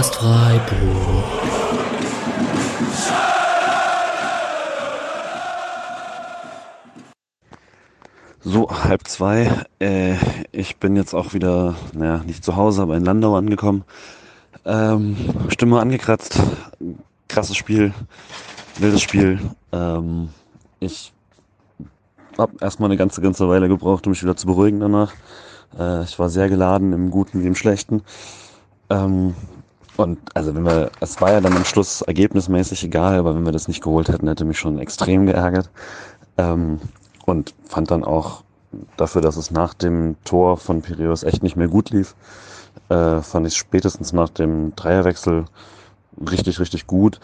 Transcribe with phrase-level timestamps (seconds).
[0.00, 1.24] Podcast Freiburg.
[8.42, 9.66] So, halb zwei.
[9.78, 10.14] Äh,
[10.52, 13.84] ich bin jetzt auch wieder, naja, nicht zu Hause, aber in Landau angekommen.
[14.64, 15.16] Ähm,
[15.48, 16.40] Stimme angekratzt.
[17.28, 17.92] Krasses Spiel.
[18.78, 19.38] Wildes Spiel.
[19.72, 20.30] Ähm,
[20.78, 21.12] ich
[22.38, 25.12] habe erstmal eine ganze, ganze Weile gebraucht, um mich wieder zu beruhigen danach.
[25.78, 28.02] Äh, ich war sehr geladen, im Guten wie im Schlechten.
[28.88, 29.34] Ähm,
[30.00, 33.52] und also wenn wir, es war ja dann am Schluss ergebnismäßig egal, aber wenn wir
[33.52, 35.70] das nicht geholt hätten, hätte mich schon extrem geärgert.
[36.36, 36.80] Ähm,
[37.26, 38.42] und fand dann auch
[38.96, 42.14] dafür, dass es nach dem Tor von Piraeus echt nicht mehr gut lief,
[42.88, 45.44] äh, fand ich spätestens nach dem Dreierwechsel
[46.30, 47.20] richtig, richtig gut.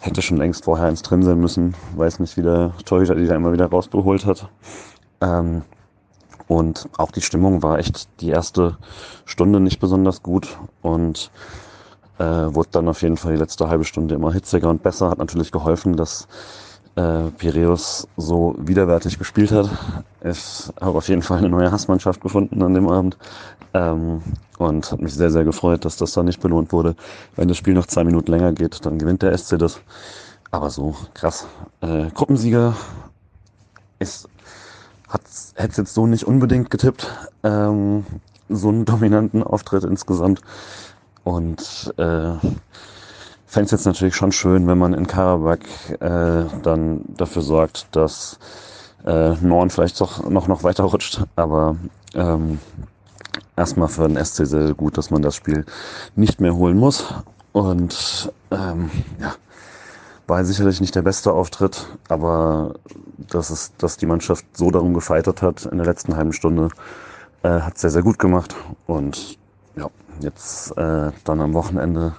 [0.00, 1.74] Hätte schon längst vorher eins drin sein müssen.
[1.96, 4.48] Weiß nicht, wie der Torhüter die da immer wieder rausgeholt hat.
[5.20, 5.62] Ähm,
[6.46, 8.76] und auch die Stimmung war echt die erste
[9.24, 11.30] Stunde nicht besonders gut und
[12.18, 15.10] äh, wurde dann auf jeden Fall die letzte halbe Stunde immer hitziger und besser.
[15.10, 16.28] Hat natürlich geholfen, dass
[16.96, 19.68] äh, Piraeus so widerwärtig gespielt hat.
[20.22, 23.16] Ich habe auf jeden Fall eine neue Hassmannschaft gefunden an dem Abend
[23.72, 24.22] ähm,
[24.58, 26.94] und hat mich sehr, sehr gefreut, dass das da nicht belohnt wurde.
[27.36, 29.80] Wenn das Spiel noch zwei Minuten länger geht, dann gewinnt der SC das.
[30.50, 31.46] Aber so krass.
[31.80, 32.76] Äh, Gruppensieger
[33.98, 34.28] ist
[35.54, 37.10] hätte es jetzt so nicht unbedingt getippt.
[37.42, 38.04] Ähm,
[38.48, 40.40] so einen dominanten Auftritt insgesamt.
[41.24, 42.36] Und äh,
[43.46, 45.66] fände es jetzt natürlich schon schön, wenn man in Karabakh
[46.00, 48.38] äh, dann dafür sorgt, dass
[49.04, 51.22] äh, Norn vielleicht doch noch, noch weiter rutscht.
[51.36, 51.76] Aber
[52.14, 52.58] ähm,
[53.56, 55.64] erstmal für den SC sehr gut, dass man das Spiel
[56.14, 57.04] nicht mehr holen muss.
[57.52, 59.34] Und ähm, ja,
[60.26, 62.74] war sicherlich nicht der beste Auftritt, aber
[63.16, 66.68] dass, es, dass die Mannschaft so darum gefeitert hat in der letzten halben Stunde,
[67.42, 68.54] äh, hat sehr, sehr gut gemacht.
[68.86, 69.38] Und
[69.76, 69.88] ja,
[70.20, 72.14] jetzt äh, dann am Wochenende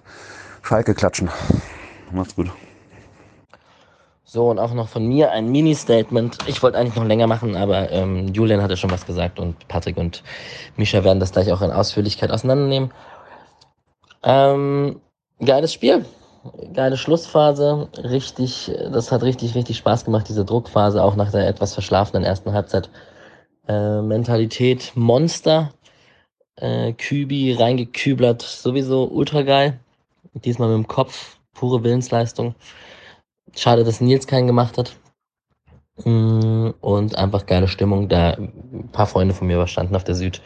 [0.61, 1.29] Schalke klatschen.
[2.11, 2.49] Macht's gut.
[4.23, 6.39] So, und auch noch von mir ein Mini-Statement.
[6.47, 9.97] Ich wollte eigentlich noch länger machen, aber ähm, Julian hatte schon was gesagt und Patrick
[9.97, 10.23] und
[10.75, 12.91] Mischa werden das gleich auch in Ausführlichkeit auseinandernehmen.
[14.23, 14.99] Ähm,
[15.39, 16.05] geiles Spiel
[16.73, 21.73] geile Schlussphase, richtig, das hat richtig, richtig Spaß gemacht, diese Druckphase, auch nach der etwas
[21.73, 22.89] verschlafenen ersten Halbzeit.
[23.67, 25.71] Äh, Mentalität Monster,
[26.57, 29.79] äh, Kübi reingeküblert, sowieso ultra geil.
[30.33, 32.55] Diesmal mit dem Kopf, pure Willensleistung.
[33.55, 34.95] Schade, dass Nils keinen gemacht hat.
[36.03, 38.09] Mm, und einfach geile Stimmung.
[38.09, 40.41] Da ein paar Freunde von mir standen auf der Süd.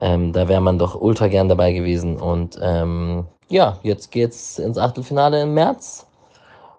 [0.00, 2.18] Ähm, da wäre man doch ultra gern dabei gewesen.
[2.18, 6.06] Und ähm, ja, jetzt geht's ins Achtelfinale im März.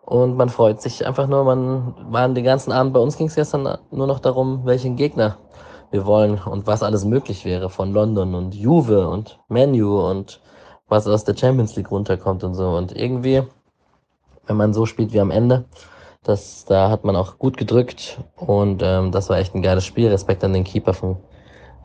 [0.05, 3.35] Und man freut sich einfach nur, man war den ganzen Abend, bei uns ging es
[3.35, 5.37] gestern nur noch darum, welchen Gegner
[5.91, 10.41] wir wollen und was alles möglich wäre von London und Juve und Menu und
[10.87, 12.69] was aus der Champions League runterkommt und so.
[12.69, 13.43] Und irgendwie,
[14.45, 15.65] wenn man so spielt wie am Ende,
[16.23, 20.09] das, da hat man auch gut gedrückt und ähm, das war echt ein geiles Spiel.
[20.09, 21.17] Respekt an den Keeper von,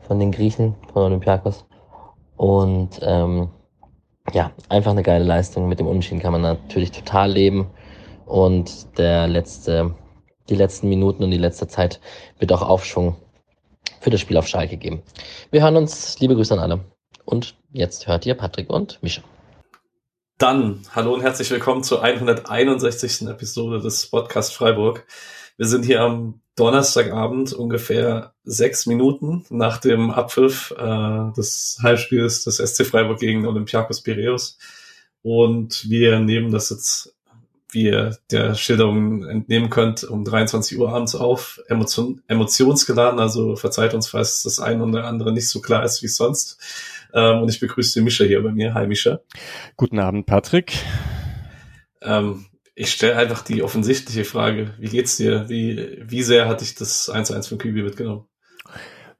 [0.01, 1.65] von den Griechen, von Olympiakos.
[2.35, 3.49] Und ähm,
[4.33, 5.69] ja, einfach eine geile Leistung.
[5.69, 7.69] Mit dem Unentschieden kann man natürlich total leben.
[8.25, 9.95] Und der letzte,
[10.49, 12.01] die letzten Minuten und die letzte Zeit
[12.39, 13.15] wird auch Aufschwung
[14.01, 15.03] für das Spiel auf Schalke geben.
[15.51, 16.19] Wir hören uns.
[16.19, 16.85] Liebe Grüße an alle.
[17.25, 19.23] Und jetzt hört ihr Patrick und Mischa.
[20.37, 23.27] Dann, hallo und herzlich willkommen zur 161.
[23.27, 25.05] Episode des Podcast Freiburg.
[25.57, 32.57] Wir sind hier am Donnerstagabend ungefähr sechs Minuten nach dem Abpfiff äh, des Halbspiels des
[32.57, 34.57] SC Freiburg gegen Olympiakos Piraeus.
[35.21, 37.12] Und wir nehmen das jetzt,
[37.73, 41.59] wie ihr der Schilderung entnehmen könnt, um 23 Uhr abends auf.
[41.67, 46.07] Emotion, emotionsgeladen, also verzeiht uns, falls das ein oder andere nicht so klar ist wie
[46.07, 46.59] sonst.
[47.13, 48.73] Ähm, und ich begrüße Mischa hier bei mir.
[48.73, 49.19] Hi Mischa.
[49.77, 50.73] Guten Abend, Patrick.
[52.01, 52.45] Ähm,
[52.75, 54.73] ich stelle einfach die offensichtliche Frage.
[54.79, 55.47] Wie geht's dir?
[55.49, 58.25] Wie, wie sehr hat dich das 1-1 von Kübi mitgenommen?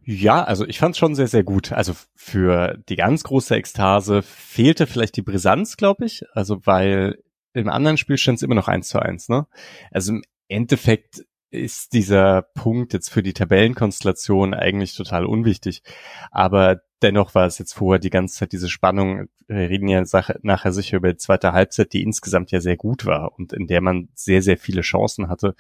[0.06, 1.72] Ja, also ich fand es schon sehr, sehr gut.
[1.72, 6.24] Also für die ganz große Ekstase fehlte vielleicht die Brisanz, glaube ich.
[6.34, 7.20] Also weil
[7.54, 9.30] im anderen Spiel stand es immer noch eins zu eins.
[9.30, 9.48] Ne?
[9.92, 15.84] Also im Endeffekt ist dieser Punkt jetzt für die Tabellenkonstellation eigentlich total unwichtig.
[16.32, 19.28] Aber dennoch war es jetzt vorher die ganze Zeit diese Spannung.
[19.48, 20.04] Wir reden ja
[20.42, 23.82] nachher sicher über die zweite Halbzeit, die insgesamt ja sehr gut war und in der
[23.82, 25.56] man sehr, sehr viele Chancen hatte.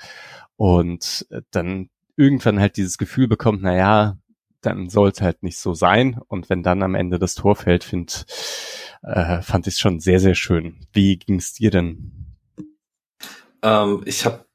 [0.56, 4.18] Und dann irgendwann halt dieses Gefühl bekommt, na ja,
[4.62, 6.20] dann soll es halt nicht so sein.
[6.28, 8.26] Und wenn dann am Ende das Tor fällt, find,
[9.04, 10.78] äh, fand ich schon sehr, sehr schön.
[10.92, 12.12] Wie ging es dir denn?
[13.62, 14.46] Ähm, ich habe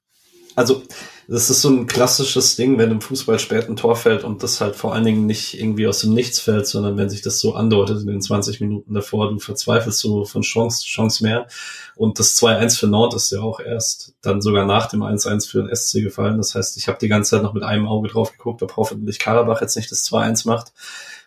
[0.58, 0.82] also
[1.28, 4.60] das ist so ein klassisches Ding, wenn im Fußball spät ein Tor fällt und das
[4.60, 7.54] halt vor allen Dingen nicht irgendwie aus dem Nichts fällt, sondern wenn sich das so
[7.54, 11.46] andeutet in den 20 Minuten davor, du verzweifelst so von Chance zu Chance mehr.
[11.94, 15.62] Und das 2-1 für Nord ist ja auch erst dann sogar nach dem 1-1 für
[15.62, 16.38] den SC gefallen.
[16.38, 19.20] Das heißt, ich habe die ganze Zeit noch mit einem Auge drauf geguckt, ob hoffentlich
[19.20, 20.72] Karabach jetzt nicht das 2-1 macht.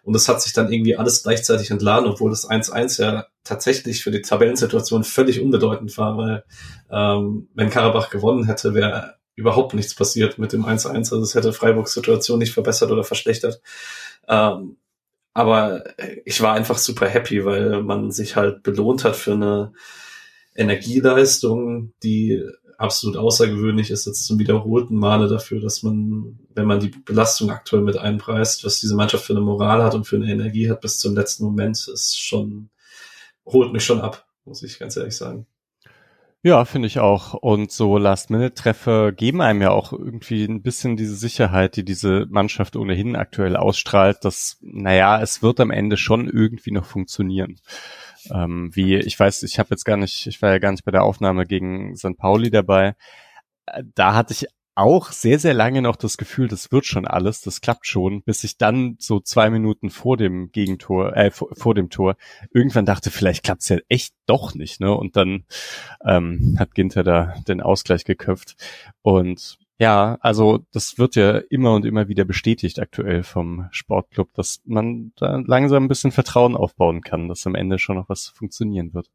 [0.03, 4.11] Und es hat sich dann irgendwie alles gleichzeitig entladen, obwohl das 1-1 ja tatsächlich für
[4.11, 6.43] die Tabellensituation völlig unbedeutend war, weil
[6.89, 10.95] ähm, wenn Karabach gewonnen hätte, wäre überhaupt nichts passiert mit dem 1-1.
[10.95, 13.61] Also es hätte Freiburgs Situation nicht verbessert oder verschlechtert.
[14.27, 14.77] Ähm,
[15.33, 15.83] aber
[16.25, 19.71] ich war einfach super happy, weil man sich halt belohnt hat für eine
[20.55, 22.43] Energieleistung, die
[22.81, 27.81] absolut außergewöhnlich ist, jetzt zum wiederholten Male dafür, dass man, wenn man die Belastung aktuell
[27.81, 30.99] mit einpreist, was diese Mannschaft für eine Moral hat und für eine Energie hat bis
[30.99, 32.69] zum letzten Moment, ist schon,
[33.45, 35.45] holt mich schon ab, muss ich ganz ehrlich sagen.
[36.43, 37.35] Ja, finde ich auch.
[37.35, 42.75] Und so Last-Minute-Treffer geben einem ja auch irgendwie ein bisschen diese Sicherheit, die diese Mannschaft
[42.75, 47.59] ohnehin aktuell ausstrahlt, dass, naja, es wird am Ende schon irgendwie noch funktionieren.
[48.31, 50.91] Ähm, wie, ich weiß, ich habe jetzt gar nicht, ich war ja gar nicht bei
[50.91, 52.17] der Aufnahme gegen St.
[52.17, 52.95] Pauli dabei.
[53.65, 57.41] Äh, da hatte ich auch sehr, sehr lange noch das Gefühl, das wird schon alles,
[57.41, 61.75] das klappt schon, bis ich dann so zwei Minuten vor dem Gegentor, äh, vor, vor
[61.75, 62.15] dem Tor,
[62.53, 64.93] irgendwann dachte, vielleicht klappt's ja echt doch nicht, ne?
[64.95, 65.45] Und dann
[66.05, 68.55] ähm, hat Ginter da den Ausgleich geköpft.
[69.01, 74.61] Und ja, also das wird ja immer und immer wieder bestätigt aktuell vom Sportclub, dass
[74.63, 78.93] man da langsam ein bisschen Vertrauen aufbauen kann, dass am Ende schon noch was funktionieren
[78.93, 79.09] wird.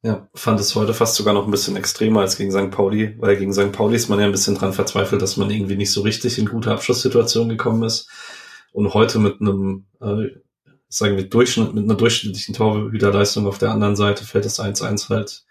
[0.00, 2.70] Ja, fand es heute fast sogar noch ein bisschen extremer als gegen St.
[2.70, 3.70] Pauli, weil gegen St.
[3.70, 6.46] Pauli ist man ja ein bisschen dran verzweifelt, dass man irgendwie nicht so richtig in
[6.46, 8.08] gute Abschlusssituationen gekommen ist.
[8.72, 10.38] Und heute mit einem, äh,
[10.88, 15.44] sagen wir, Durchschnitt, mit einer durchschnittlichen Torhüterleistung auf der anderen Seite fällt das 1-1 halt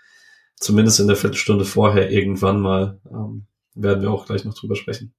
[0.55, 2.99] zumindest in der Viertelstunde vorher irgendwann mal.
[3.07, 3.45] Ähm,
[3.75, 5.13] werden wir auch gleich noch drüber sprechen.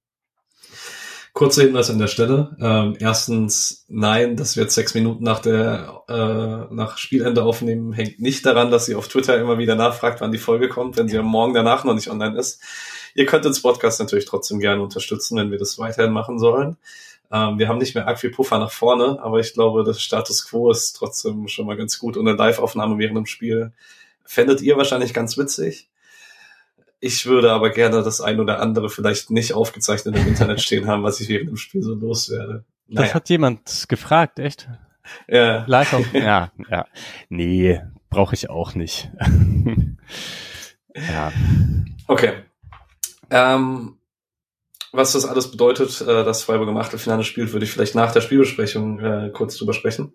[1.33, 2.57] Kurzer Hinweis an der Stelle.
[2.59, 8.19] Ähm, erstens, nein, dass wir jetzt sechs Minuten nach der äh, nach Spielende aufnehmen, hängt
[8.19, 11.17] nicht daran, dass sie auf Twitter immer wieder nachfragt, wann die Folge kommt, wenn sie
[11.19, 12.59] am Morgen danach noch nicht online ist.
[13.13, 16.77] Ihr könnt uns Podcast natürlich trotzdem gerne unterstützen, wenn wir das weiterhin machen sollen.
[17.31, 20.47] Ähm, wir haben nicht mehr arg viel Puffer nach vorne, aber ich glaube, das Status
[20.47, 22.17] Quo ist trotzdem schon mal ganz gut.
[22.17, 23.73] Und eine Live-Aufnahme während dem Spiel
[24.23, 25.89] fändet ihr wahrscheinlich ganz witzig.
[26.99, 31.03] Ich würde aber gerne das ein oder andere vielleicht nicht aufgezeichnet im Internet stehen haben,
[31.03, 32.65] was ich während dem Spiel so loswerde.
[32.87, 33.05] Naja.
[33.05, 34.67] Das hat jemand gefragt, echt?
[35.27, 35.63] Ja.
[35.67, 36.85] Live auf, ja, ja.
[37.29, 39.11] Nee, brauche ich auch nicht.
[40.95, 41.31] ja.
[42.07, 42.33] Okay.
[43.29, 43.97] Ähm,
[44.91, 48.21] was das alles bedeutet, äh, dass Freiburg im Achtelfinale spielt, würde ich vielleicht nach der
[48.21, 50.13] Spielbesprechung äh, kurz drüber sprechen.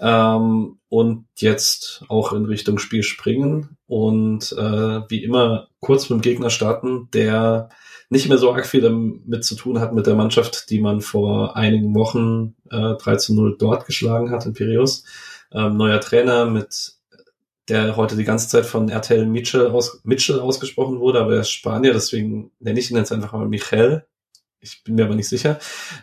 [0.00, 6.22] Ähm, und jetzt auch in Richtung Spiel springen und äh, wie immer kurz mit dem
[6.22, 7.68] Gegner starten, der
[8.08, 11.56] nicht mehr so arg viel damit zu tun hat mit der Mannschaft, die man vor
[11.56, 15.04] einigen Wochen äh, 3 zu 0 dort geschlagen hat in Piraeus.
[15.52, 16.96] Ähm, neuer Trainer mit
[17.68, 21.50] der heute die ganze Zeit von RTL Mitchell, aus, Mitchell ausgesprochen wurde, aber er ist
[21.50, 24.06] Spanier, deswegen nenne ich ihn jetzt einfach mal Michel.
[24.60, 25.58] Ich bin mir aber nicht sicher.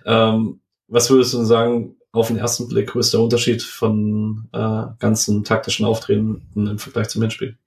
[0.05, 5.85] Ähm, was würdest du sagen, auf den ersten Blick größter Unterschied von äh, ganzen taktischen
[5.85, 7.57] Auftreten im Vergleich zum Hinspiel?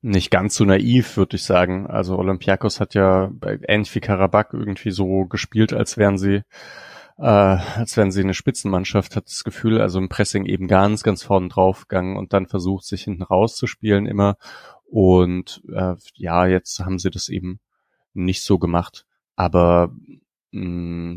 [0.00, 1.86] Nicht ganz so naiv, würde ich sagen.
[1.86, 3.30] Also Olympiakos hat ja
[3.66, 6.42] ähnlich wie Karabakh irgendwie so gespielt, als wären sie
[7.16, 11.22] äh, als wären sie eine Spitzenmannschaft, hat das Gefühl, also im Pressing eben ganz, ganz
[11.22, 14.36] vorne drauf gegangen und dann versucht, sich hinten rauszuspielen immer.
[14.84, 17.60] Und äh, ja, jetzt haben sie das eben
[18.14, 19.06] nicht so gemacht.
[19.36, 19.92] Aber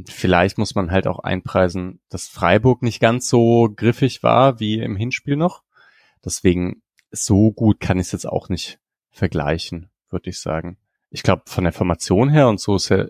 [0.08, 4.96] vielleicht muss man halt auch einpreisen, dass Freiburg nicht ganz so griffig war wie im
[4.96, 5.64] Hinspiel noch.
[6.26, 8.80] Deswegen so gut kann ich es jetzt auch nicht
[9.12, 10.78] vergleichen, würde ich sagen.
[11.12, 13.06] Ich glaube, von der Formation her und so ist ja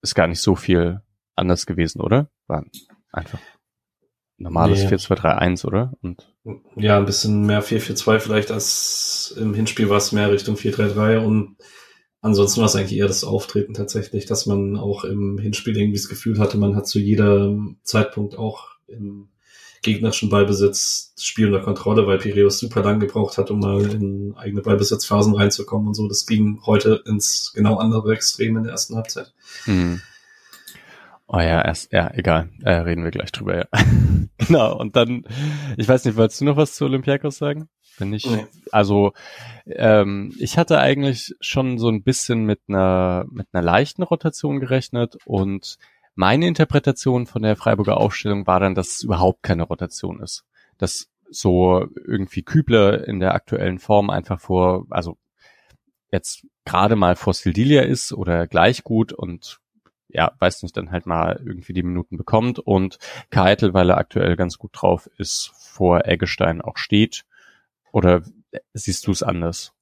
[0.00, 1.00] ist gar nicht so viel
[1.34, 2.30] anders gewesen, oder?
[2.46, 2.64] War
[3.10, 3.40] einfach
[4.36, 4.94] normales nee.
[4.94, 5.94] 4-2-3-1, oder?
[6.02, 6.32] Und
[6.76, 11.56] ja, ein bisschen mehr 4-4-2 vielleicht als im Hinspiel war es mehr Richtung 4-3-3 und
[12.24, 16.08] Ansonsten war es eigentlich eher das Auftreten tatsächlich, dass man auch im Hinspiel irgendwie das
[16.08, 19.28] Gefühl hatte, man hat zu jedem Zeitpunkt auch im
[19.82, 24.32] gegnerischen Ballbesitz das Spiel unter Kontrolle, weil Piraeus super lang gebraucht hat, um mal in
[24.38, 26.08] eigene Ballbesitzphasen reinzukommen und so.
[26.08, 29.34] Das ging heute ins genau andere Extrem in der ersten Halbzeit.
[29.64, 30.00] Hm.
[31.26, 32.50] Oh ja, erst, ja, egal.
[32.62, 33.64] Äh, reden wir gleich drüber, ja.
[34.38, 34.76] genau.
[34.78, 35.24] Und dann,
[35.76, 37.68] ich weiß nicht, wolltest du noch was zu Olympiakos sagen?
[37.98, 38.46] Wenn ich, nee.
[38.72, 39.12] also
[39.66, 45.16] ähm, ich hatte eigentlich schon so ein bisschen mit einer mit einer leichten Rotation gerechnet
[45.24, 45.78] und
[46.16, 50.44] meine Interpretation von der Freiburger Aufstellung war dann, dass es überhaupt keine Rotation ist.
[50.78, 55.16] Dass so irgendwie Kübler in der aktuellen Form einfach vor, also
[56.10, 59.60] jetzt gerade mal Fossildilia ist oder gleich gut und
[60.14, 62.98] ja, weiß nicht, dann halt mal irgendwie die Minuten bekommt und
[63.30, 67.24] Keitel, weil er aktuell ganz gut drauf ist, vor Eggestein auch steht.
[67.92, 68.22] Oder
[68.72, 69.72] siehst du es anders?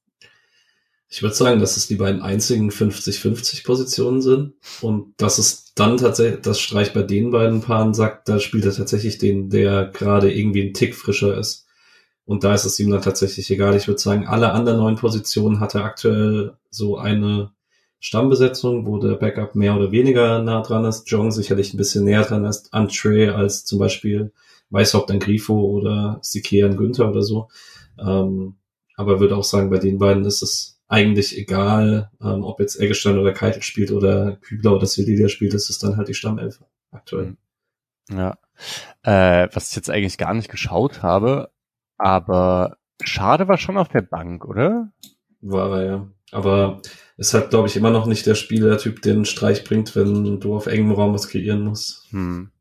[1.07, 5.97] Ich würde sagen, dass es die beiden einzigen 50-50 Positionen sind und dass es dann
[5.97, 10.33] tatsächlich, das Streich bei den beiden Paaren sagt, da spielt er tatsächlich den, der gerade
[10.33, 11.67] irgendwie ein Tick frischer ist.
[12.25, 13.75] Und da ist es ihm dann tatsächlich egal.
[13.75, 17.51] Ich würde sagen, alle anderen neun Positionen hat er aktuell so eine
[18.05, 21.09] Stammbesetzung, wo der Backup mehr oder weniger nah dran ist.
[21.09, 24.33] Jong sicherlich ein bisschen näher dran ist an Trey als zum Beispiel
[24.71, 27.47] Weißhaupt an Grifo oder Sikea an Günther oder so.
[27.97, 28.55] Ähm,
[28.97, 33.17] aber würde auch sagen, bei den beiden ist es eigentlich egal, ähm, ob jetzt Eggestein
[33.17, 37.37] oder Keitel spielt oder Kübler oder Selilia spielt, ist es dann halt die Stammelf aktuell.
[38.11, 38.37] Ja.
[39.03, 41.51] Äh, was ich jetzt eigentlich gar nicht geschaut habe,
[41.97, 44.91] aber Schade war schon auf der Bank, oder?
[45.39, 46.07] War er, ja.
[46.33, 46.81] Aber
[47.17, 50.67] ist halt, glaube ich, immer noch nicht der Spielertyp, einen Streich bringt, wenn du auf
[50.67, 52.07] engem Raum was kreieren musst.
[52.11, 52.51] Hm.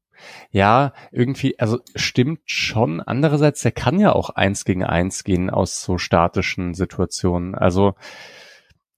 [0.50, 3.00] Ja, irgendwie, also stimmt schon.
[3.00, 7.54] Andererseits, der kann ja auch eins gegen eins gehen aus so statischen Situationen.
[7.54, 7.94] Also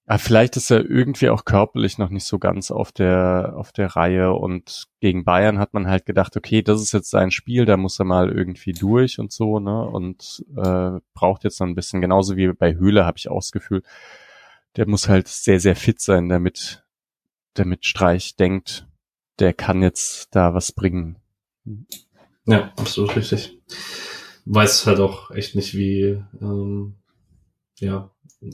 [0.07, 3.97] aber vielleicht ist er irgendwie auch körperlich noch nicht so ganz auf der, auf der
[3.97, 7.79] Reihe und gegen Bayern hat man halt gedacht, okay, das ist jetzt sein Spiel, da
[7.79, 12.03] muss er mal irgendwie durch und so, ne, und äh, braucht jetzt noch ein bisschen,
[12.03, 13.83] genauso wie bei Höhle habe ich auch das Gefühl,
[14.77, 16.85] der muss halt sehr, sehr fit sein, damit,
[17.55, 18.87] damit Streich denkt,
[19.39, 21.19] der kann jetzt da was bringen.
[22.47, 23.59] Ja, absolut richtig.
[24.45, 26.95] Weiß halt auch echt nicht, wie, ähm,
[27.79, 28.11] ja,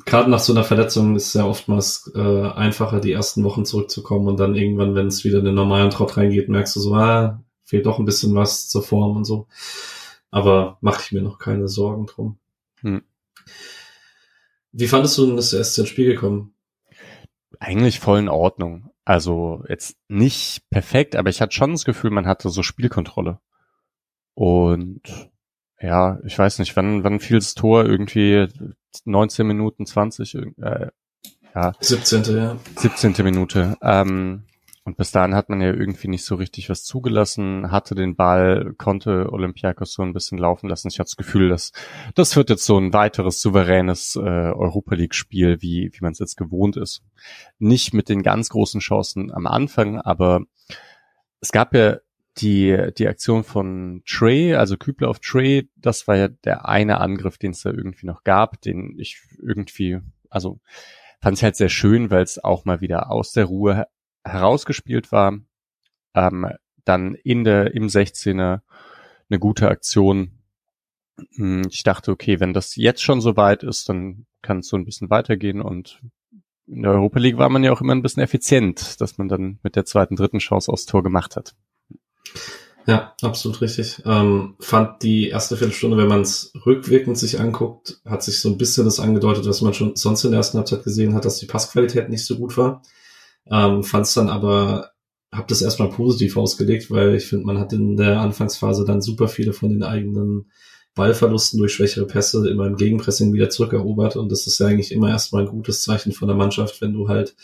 [0.07, 4.29] gerade nach so einer Verletzung ist es ja oftmals äh, einfacher, die ersten Wochen zurückzukommen
[4.29, 7.43] und dann irgendwann, wenn es wieder in den normalen Trott reingeht, merkst du so, ah,
[7.65, 9.47] fehlt doch ein bisschen was zur Form und so.
[10.31, 12.39] Aber mache ich mir noch keine Sorgen drum.
[12.83, 13.03] Hm.
[14.73, 16.55] Wie fandest du denn, dass du erst ins Spiel gekommen?
[17.59, 18.91] Eigentlich voll in Ordnung.
[19.05, 23.41] Also jetzt nicht perfekt, aber ich hatte schon das Gefühl, man hatte so Spielkontrolle.
[24.35, 25.03] Und
[25.81, 27.85] ja, ich weiß nicht, wann, wann fiel das Tor?
[27.85, 28.47] Irgendwie
[29.05, 30.89] 19 Minuten 20, äh,
[31.55, 31.73] ja.
[31.81, 32.37] 17.
[32.37, 32.57] ja.
[32.77, 33.15] 17.
[33.25, 33.77] Minute.
[33.83, 34.45] Ähm,
[34.91, 38.75] und bis dahin hat man ja irgendwie nicht so richtig was zugelassen, hatte den Ball,
[38.77, 40.89] konnte Olympiakos so ein bisschen laufen lassen.
[40.89, 41.71] Ich hatte das Gefühl, dass
[42.17, 46.37] das wird jetzt so ein weiteres souveränes äh, Europa League-Spiel, wie, wie man es jetzt
[46.37, 47.05] gewohnt ist.
[47.61, 50.41] Nicht mit den ganz großen Chancen am Anfang, aber
[51.41, 51.99] es gab ja
[52.39, 57.39] die, die Aktion von Trey, also Kübler auf Trey, das war ja der eine Angriff,
[57.39, 60.59] den es da irgendwie noch gab, den ich irgendwie, also
[61.21, 63.87] fand ich halt sehr schön, weil es auch mal wieder aus der Ruhe
[64.25, 65.39] herausgespielt war.
[66.15, 66.49] Ähm,
[66.85, 68.61] dann in der, im 16er
[69.29, 70.33] eine gute Aktion.
[71.35, 74.77] Hm, ich dachte, okay, wenn das jetzt schon so weit ist, dann kann es so
[74.77, 76.01] ein bisschen weitergehen und
[76.67, 79.59] in der Europa League war man ja auch immer ein bisschen effizient, dass man dann
[79.63, 81.55] mit der zweiten, dritten Chance aufs Tor gemacht hat.
[82.87, 84.03] Ja, absolut richtig.
[84.07, 88.57] Ähm, fand die erste Viertelstunde, wenn man es rückwirkend sich anguckt, hat sich so ein
[88.57, 91.47] bisschen das angedeutet, was man schon sonst in der ersten Halbzeit gesehen hat, dass die
[91.47, 92.83] Passqualität nicht so gut war.
[93.51, 94.91] Ähm, fand es dann aber,
[95.33, 99.29] habe das erstmal positiv ausgelegt, weil ich finde, man hat in der Anfangsphase dann super
[99.29, 100.51] viele von den eigenen
[100.95, 105.09] Ballverlusten durch schwächere Pässe immer im Gegenpressing wieder zurückerobert und das ist ja eigentlich immer
[105.09, 107.37] erstmal ein gutes Zeichen von der Mannschaft, wenn du halt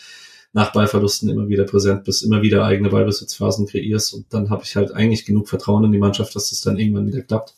[0.53, 4.75] nach Ballverlusten immer wieder präsent bist, immer wieder eigene Ballbesitzphasen kreierst und dann habe ich
[4.75, 7.55] halt eigentlich genug Vertrauen in die Mannschaft, dass das dann irgendwann wieder klappt.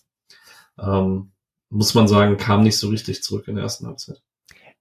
[0.77, 1.31] Ähm,
[1.69, 4.21] muss man sagen, kam nicht so richtig zurück in der ersten Halbzeit.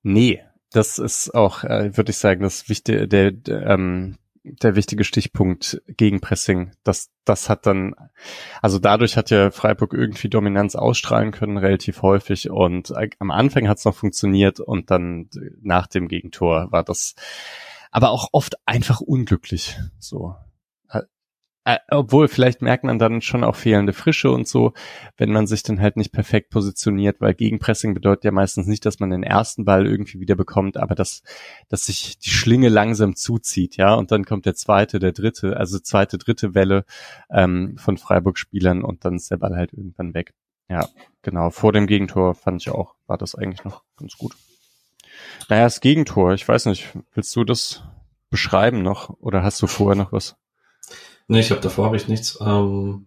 [0.02, 5.04] Nee, das ist auch, äh, würde ich sagen, das wichtige, der, der, ähm, der wichtige
[5.04, 6.72] Stichpunkt Gegenpressing.
[6.84, 7.94] Das, das hat dann,
[8.62, 12.50] also dadurch hat ja Freiburg irgendwie Dominanz ausstrahlen können, relativ häufig.
[12.50, 15.28] Und äh, am Anfang hat es noch funktioniert und dann
[15.60, 17.14] nach dem Gegentor war das
[17.90, 19.78] aber auch oft einfach unglücklich.
[19.98, 20.36] So.
[21.68, 24.72] Äh, obwohl, vielleicht merkt man dann schon auch fehlende Frische und so,
[25.18, 29.00] wenn man sich dann halt nicht perfekt positioniert, weil Gegenpressing bedeutet ja meistens nicht, dass
[29.00, 31.22] man den ersten Ball irgendwie wieder bekommt, aber dass,
[31.68, 35.78] dass sich die Schlinge langsam zuzieht, ja, und dann kommt der zweite, der dritte, also
[35.78, 36.86] zweite, dritte Welle
[37.28, 40.32] ähm, von Freiburg-Spielern und dann ist der Ball halt irgendwann weg.
[40.70, 40.88] Ja,
[41.20, 41.50] genau.
[41.50, 44.34] Vor dem Gegentor fand ich auch, war das eigentlich noch ganz gut.
[45.50, 47.82] Naja, das Gegentor, ich weiß nicht, willst du das
[48.30, 50.38] beschreiben noch oder hast du vorher noch was?
[51.28, 52.38] Nee, ich habe davor habe ich nichts.
[52.40, 53.06] Ähm,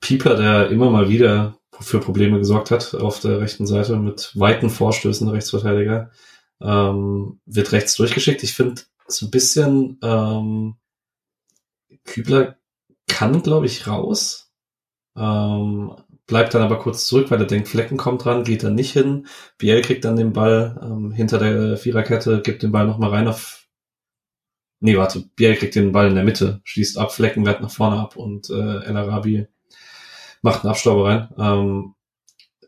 [0.00, 4.70] Pieper, der immer mal wieder für Probleme gesorgt hat auf der rechten Seite mit weiten
[4.70, 6.10] Vorstößen der Rechtsverteidiger,
[6.60, 8.42] ähm, wird rechts durchgeschickt.
[8.42, 10.76] Ich finde so ein bisschen ähm,
[12.04, 12.56] Kübler
[13.08, 14.52] kann, glaube ich, raus.
[15.16, 15.94] Ähm,
[16.26, 19.26] bleibt dann aber kurz zurück, weil er denkt, Flecken kommt dran, geht dann nicht hin.
[19.58, 23.61] Biel kriegt dann den Ball ähm, hinter der Viererkette, gibt den Ball nochmal rein auf.
[24.82, 27.98] Nee, warte, Biel kriegt den Ball in der Mitte, schließt ab, Flecken wehrt nach vorne
[27.98, 29.46] ab und äh, El Arabi
[30.42, 31.28] macht einen Abstauber rein.
[31.38, 31.94] Ähm,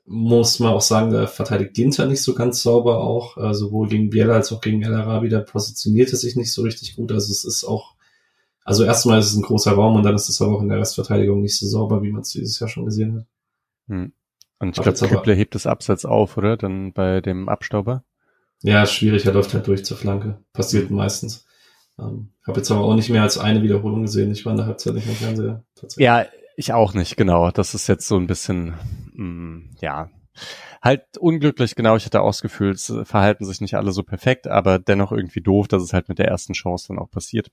[0.07, 4.11] muss man auch sagen, der verteidigt Ginter nicht so ganz sauber auch, äh, sowohl gegen
[4.11, 7.11] Biel als auch gegen El Arabi, der positionierte sich nicht so richtig gut.
[7.11, 7.95] Also es ist auch
[8.65, 10.81] also erstmal ist es ein großer Raum und dann ist es aber auch in der
[10.81, 13.27] Restverteidigung nicht so sauber, wie man es dieses Jahr schon gesehen hat.
[13.89, 14.13] Hm.
[14.59, 16.57] Und ich glaube, Kübler hebt das Abseits auf, oder?
[16.57, 18.05] Dann bei dem Abstauber.
[18.63, 20.39] Ja, schwierig, er läuft halt durch zur Flanke.
[20.55, 21.45] Passiert meistens.
[21.99, 24.33] Ähm, habe jetzt aber auch nicht mehr als eine Wiederholung gesehen.
[24.33, 25.65] Ich war in der Halbzeit nicht mehr Fernseher.
[25.97, 27.51] Ja, ich auch nicht, genau.
[27.51, 28.75] Das ist jetzt so ein bisschen,
[29.13, 30.11] mh, mm, ja,
[30.83, 31.97] halt unglücklich, genau.
[31.97, 35.41] Ich hatte auch das Gefühl, es verhalten sich nicht alle so perfekt, aber dennoch irgendwie
[35.41, 37.51] doof, dass es halt mit der ersten Chance dann auch passiert.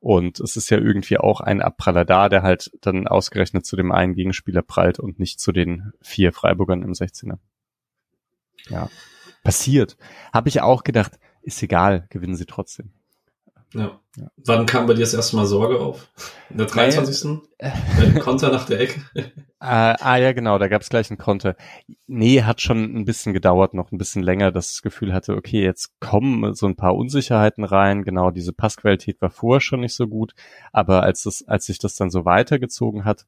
[0.00, 3.92] Und es ist ja irgendwie auch ein Abpraller da, der halt dann ausgerechnet zu dem
[3.92, 7.38] einen Gegenspieler prallt und nicht zu den vier Freiburgern im 16er.
[8.68, 8.88] Ja.
[9.42, 9.96] Passiert.
[10.32, 12.92] Habe ich auch gedacht, ist egal, gewinnen sie trotzdem.
[13.72, 14.00] Ja.
[14.16, 14.30] ja.
[14.36, 16.08] Wann kam bei dir das erste Mal Sorge auf?
[16.48, 17.38] In der 23.
[17.58, 17.70] Äh,
[18.18, 19.00] Konter nach der Ecke?
[19.14, 19.24] äh,
[19.60, 21.54] ah ja, genau, da gab es gleich einen Konter.
[22.08, 25.62] Nee, hat schon ein bisschen gedauert, noch ein bisschen länger, dass das Gefühl hatte, okay,
[25.62, 28.02] jetzt kommen so ein paar Unsicherheiten rein.
[28.02, 30.34] Genau, diese Passqualität war vorher schon nicht so gut,
[30.72, 33.26] aber als, das, als sich das dann so weitergezogen hat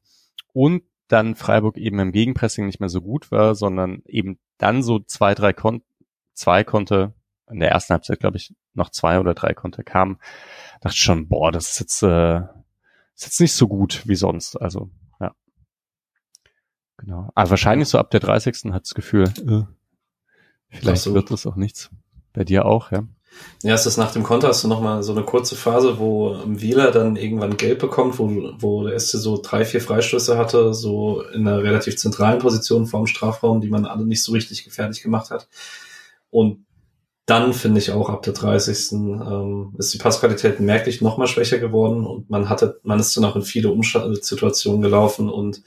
[0.51, 4.99] und dann Freiburg eben im Gegenpressing nicht mehr so gut war, sondern eben dann so
[4.99, 5.83] zwei, drei Kon
[6.33, 7.13] zwei konnte
[7.49, 10.17] in der ersten Halbzeit, glaube ich, noch zwei oder drei Konter kamen,
[10.81, 12.39] dachte ich schon, boah, das ist jetzt, äh,
[13.15, 14.55] ist jetzt nicht so gut wie sonst.
[14.55, 14.89] Also,
[15.19, 15.33] ja.
[16.97, 17.31] Genau.
[17.35, 18.71] Aber wahrscheinlich so ab der 30.
[18.71, 19.63] hat das Gefühl, äh,
[20.69, 21.89] vielleicht wird das auch nichts.
[22.33, 23.03] Bei dir auch, ja?
[23.63, 26.91] Ja, es ist nach dem Konter hast du nochmal so eine kurze Phase, wo Wieler
[26.91, 31.47] dann irgendwann gelb bekommt, wo, wo der SC so drei, vier Freistöße hatte, so in
[31.47, 35.47] einer relativ zentralen Position vorm Strafraum, die man alle nicht so richtig gefährlich gemacht hat.
[36.29, 36.65] Und
[37.25, 38.91] dann finde ich auch ab der 30.
[38.91, 43.25] Ähm, ist die Passqualität merklich noch mal schwächer geworden und man hatte, man ist dann
[43.25, 45.61] auch in viele Umsituationen gelaufen und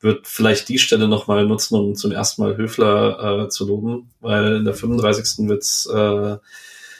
[0.00, 4.10] wird vielleicht die Stelle noch mal nutzen, um zum ersten Mal Höfler äh, zu loben,
[4.20, 5.48] weil in der 35.
[5.48, 6.36] wird's äh,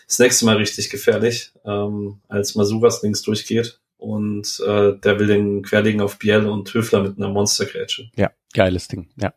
[0.07, 5.63] das nächste Mal richtig gefährlich, ähm, als Masuras links durchgeht und äh, der will den
[5.63, 8.09] querlegen auf Biel und Höfler mit einer Monstergrätsche.
[8.17, 9.35] Ja, geiles Ding, ja.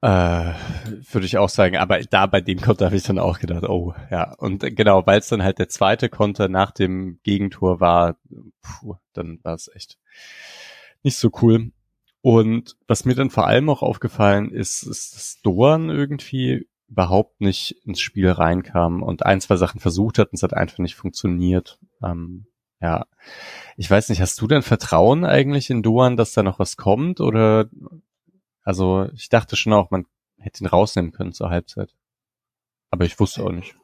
[0.00, 0.54] Äh,
[1.10, 3.94] würde ich auch sagen, aber da bei dem Konter habe ich dann auch gedacht, oh
[4.10, 4.32] ja.
[4.34, 8.16] Und genau, weil es dann halt der zweite Konter nach dem Gegentor war,
[8.62, 9.98] puh, dann war es echt
[11.02, 11.72] nicht so cool.
[12.20, 17.76] Und was mir dann vor allem auch aufgefallen ist, ist, dass Dorn irgendwie überhaupt nicht
[17.84, 21.78] ins Spiel reinkam und ein, zwei Sachen versucht hat und es hat einfach nicht funktioniert.
[22.02, 22.46] Ähm,
[22.80, 23.06] ja,
[23.76, 27.20] ich weiß nicht, hast du denn Vertrauen eigentlich in Doan, dass da noch was kommt
[27.20, 27.68] oder
[28.68, 30.04] also ich dachte schon auch, man
[30.36, 31.94] hätte ihn rausnehmen können zur Halbzeit.
[32.90, 33.74] Aber ich wusste auch nicht.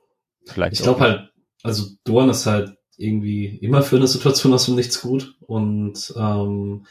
[0.45, 0.75] Vielleicht.
[0.75, 5.01] Ich glaube halt, also Dorn ist halt irgendwie immer für eine Situation aus dem Nichts
[5.01, 6.85] gut und ähm,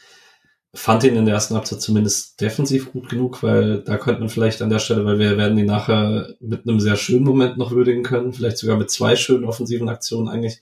[0.74, 4.60] fand ihn in der ersten Halbzeit zumindest defensiv gut genug, weil da könnte man vielleicht
[4.60, 8.02] an der Stelle, weil wir werden ihn nachher mit einem sehr schönen Moment noch würdigen
[8.02, 10.58] können, vielleicht sogar mit zwei schönen offensiven Aktionen eigentlich.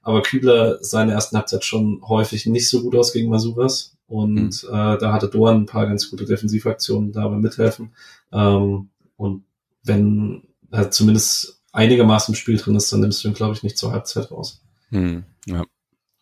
[0.00, 3.97] Aber Kübler seine ersten Halbzeit schon häufig nicht so gut aus gegen Masuras.
[4.08, 4.68] Und mhm.
[4.68, 7.92] äh, da hatte Dorn ein paar ganz gute Defensivaktionen dabei mithelfen.
[8.32, 9.44] Ähm, und
[9.84, 13.78] wenn er zumindest einigermaßen im Spiel drin ist, dann nimmst du ihn, glaube ich, nicht
[13.78, 14.62] zur Halbzeit raus.
[14.90, 15.24] Mhm.
[15.46, 15.64] Ja.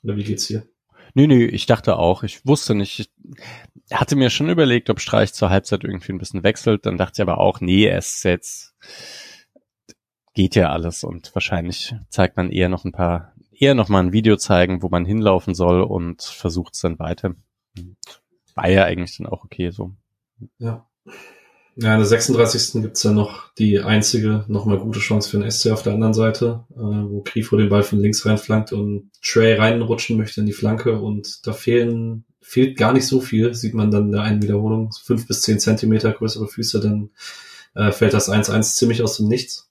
[0.02, 0.66] Oder wie geht's hier?
[1.14, 2.24] Nö, nö, ich dachte auch.
[2.24, 2.98] Ich wusste nicht.
[2.98, 6.84] Ich hatte mir schon überlegt, ob Streich zur Halbzeit irgendwie ein bisschen wechselt.
[6.84, 8.74] Dann dachte ich aber auch, nee, es ist jetzt
[10.36, 14.12] geht ja alles und wahrscheinlich zeigt man eher noch ein paar, eher noch mal ein
[14.12, 17.34] Video zeigen, wo man hinlaufen soll und versucht es dann weiter.
[18.54, 19.92] War ja eigentlich dann auch okay so.
[20.58, 20.86] Ja.
[21.78, 22.80] Ja, in der 36.
[22.80, 26.64] gibt's ja noch die einzige, nochmal gute Chance für den SC auf der anderen Seite,
[26.70, 30.98] äh, wo Grifo den Ball von links reinflankt und Trey reinrutschen möchte in die Flanke
[30.98, 34.90] und da fehlen, fehlt gar nicht so viel, sieht man dann in der einen Wiederholung,
[35.04, 37.10] fünf bis zehn Zentimeter größere Füße, dann
[37.74, 39.70] äh, fällt das 1-1 ziemlich aus dem Nichts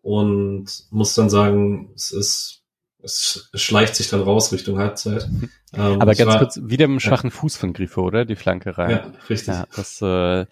[0.00, 2.61] und muss dann sagen, es ist
[3.02, 5.28] es schleicht sich dann raus Richtung Halbzeit.
[5.74, 7.36] Ähm, Aber ganz war, kurz, wieder im schwachen ja.
[7.36, 8.24] Fuß von Grifo, oder?
[8.24, 8.90] Die Flanke rein.
[8.90, 9.48] Ja, richtig.
[9.48, 10.46] Ja, das, äh,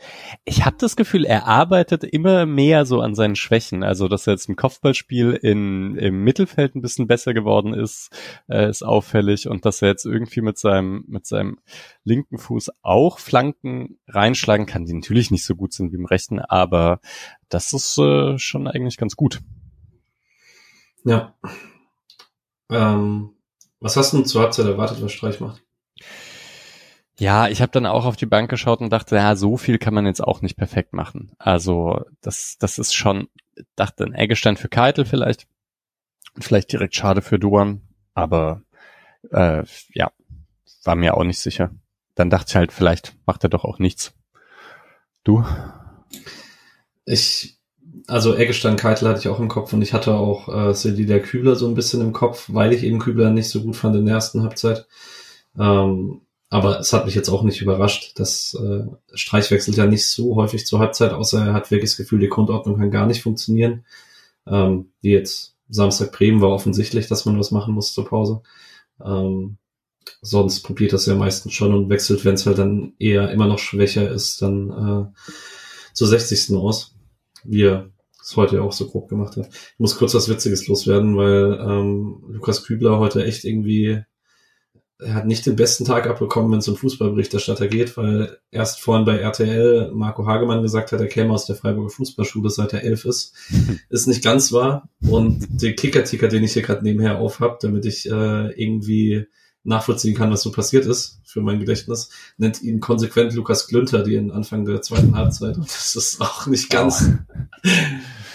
[0.44, 3.82] ich habe das Gefühl, er arbeitet immer mehr so an seinen Schwächen.
[3.82, 8.10] Also, dass er jetzt im Kopfballspiel in, im Mittelfeld ein bisschen besser geworden ist,
[8.48, 9.46] äh, ist auffällig.
[9.46, 11.58] Und dass er jetzt irgendwie mit seinem, mit seinem
[12.04, 16.40] linken Fuß auch Flanken reinschlagen kann, die natürlich nicht so gut sind wie im rechten,
[16.40, 17.00] aber
[17.50, 19.40] das ist äh, schon eigentlich ganz gut.
[21.04, 21.34] Ja,
[22.70, 23.30] ähm,
[23.80, 25.62] was hast du zur Halbzeit erwartet, was Streich macht?
[27.18, 29.92] Ja, ich habe dann auch auf die Bank geschaut und dachte, ja, so viel kann
[29.92, 31.32] man jetzt auch nicht perfekt machen.
[31.38, 33.28] Also das, das ist schon,
[33.76, 35.46] dachte ein Eggestein für Keitel vielleicht,
[36.38, 37.82] vielleicht direkt schade für Duan,
[38.14, 38.62] aber
[39.32, 40.12] äh, ja,
[40.84, 41.70] war mir auch nicht sicher.
[42.14, 44.14] Dann dachte ich halt, vielleicht macht er doch auch nichts.
[45.22, 45.44] Du?
[47.04, 47.59] Ich,
[48.06, 51.56] also Eggestein Keitel hatte ich auch im Kopf und ich hatte auch äh, Selida Kübler
[51.56, 54.16] so ein bisschen im Kopf, weil ich eben Kübler nicht so gut fand in der
[54.16, 54.86] ersten Halbzeit.
[55.58, 58.18] Ähm, aber es hat mich jetzt auch nicht überrascht.
[58.18, 61.96] dass äh, Streich wechselt ja nicht so häufig zur Halbzeit, außer er hat wirklich das
[61.96, 63.84] Gefühl, die Grundordnung kann gar nicht funktionieren.
[64.46, 68.42] Ähm, wie jetzt Samstag Bremen war offensichtlich, dass man was machen muss zur Pause.
[69.04, 69.58] Ähm,
[70.22, 73.58] sonst probiert das ja meistens schon und wechselt, wenn es halt dann eher immer noch
[73.58, 75.20] schwächer ist, dann äh,
[75.94, 76.56] zur 60.
[76.56, 76.94] aus.
[77.44, 77.90] Wie er
[78.22, 79.48] es heute auch so grob gemacht hat.
[79.48, 84.02] Ich muss kurz was Witziges loswerden, weil ähm, Lukas Kübler heute echt irgendwie
[85.02, 89.04] er hat nicht den besten Tag abbekommen, wenn es um Fußballberichterstatter geht, weil erst vorhin
[89.04, 93.04] bei RTL Marco Hagemann gesagt hat, er käme aus der Freiburger Fußballschule, seit er elf
[93.04, 93.34] ist.
[93.88, 94.88] ist nicht ganz wahr.
[95.08, 99.26] Und den Kicker-Ticker, den ich hier gerade nebenher aufhab, damit ich äh, irgendwie
[99.64, 104.14] nachvollziehen kann, was so passiert ist, für mein Gedächtnis, nennt ihn konsequent Lukas Glünter, die
[104.14, 105.56] in Anfang der zweiten Halbzeit.
[105.56, 107.10] Und das ist auch nicht ganz.
[107.64, 107.68] Oh.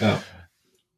[0.00, 0.22] ja.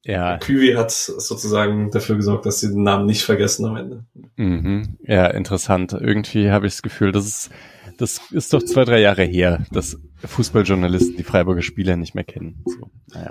[0.04, 0.38] Ja.
[0.38, 4.04] Küwi hat sozusagen dafür gesorgt, dass sie den Namen nicht vergessen am Ende.
[4.36, 4.96] Mhm.
[5.02, 5.92] Ja, interessant.
[5.92, 7.50] Irgendwie habe ich das Gefühl, das ist,
[7.98, 12.64] das ist doch zwei, drei Jahre her, dass Fußballjournalisten die Freiburger Spieler nicht mehr kennen.
[12.64, 13.30] So, naja.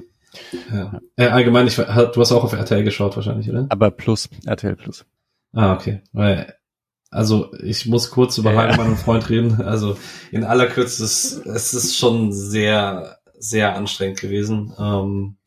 [0.72, 1.02] Ja.
[1.16, 3.66] Äh, allgemein, ich, du hast auch auf RTL geschaut wahrscheinlich, oder?
[3.70, 5.06] Aber plus, RTL plus.
[5.54, 6.02] Ah, okay.
[6.14, 6.57] Weil
[7.10, 8.76] also ich muss kurz über ja.
[8.76, 9.62] meinen Freund reden.
[9.62, 9.98] Also
[10.32, 14.74] in aller Kürze, es, es ist schon sehr, sehr anstrengend gewesen.
[14.78, 15.38] Ähm,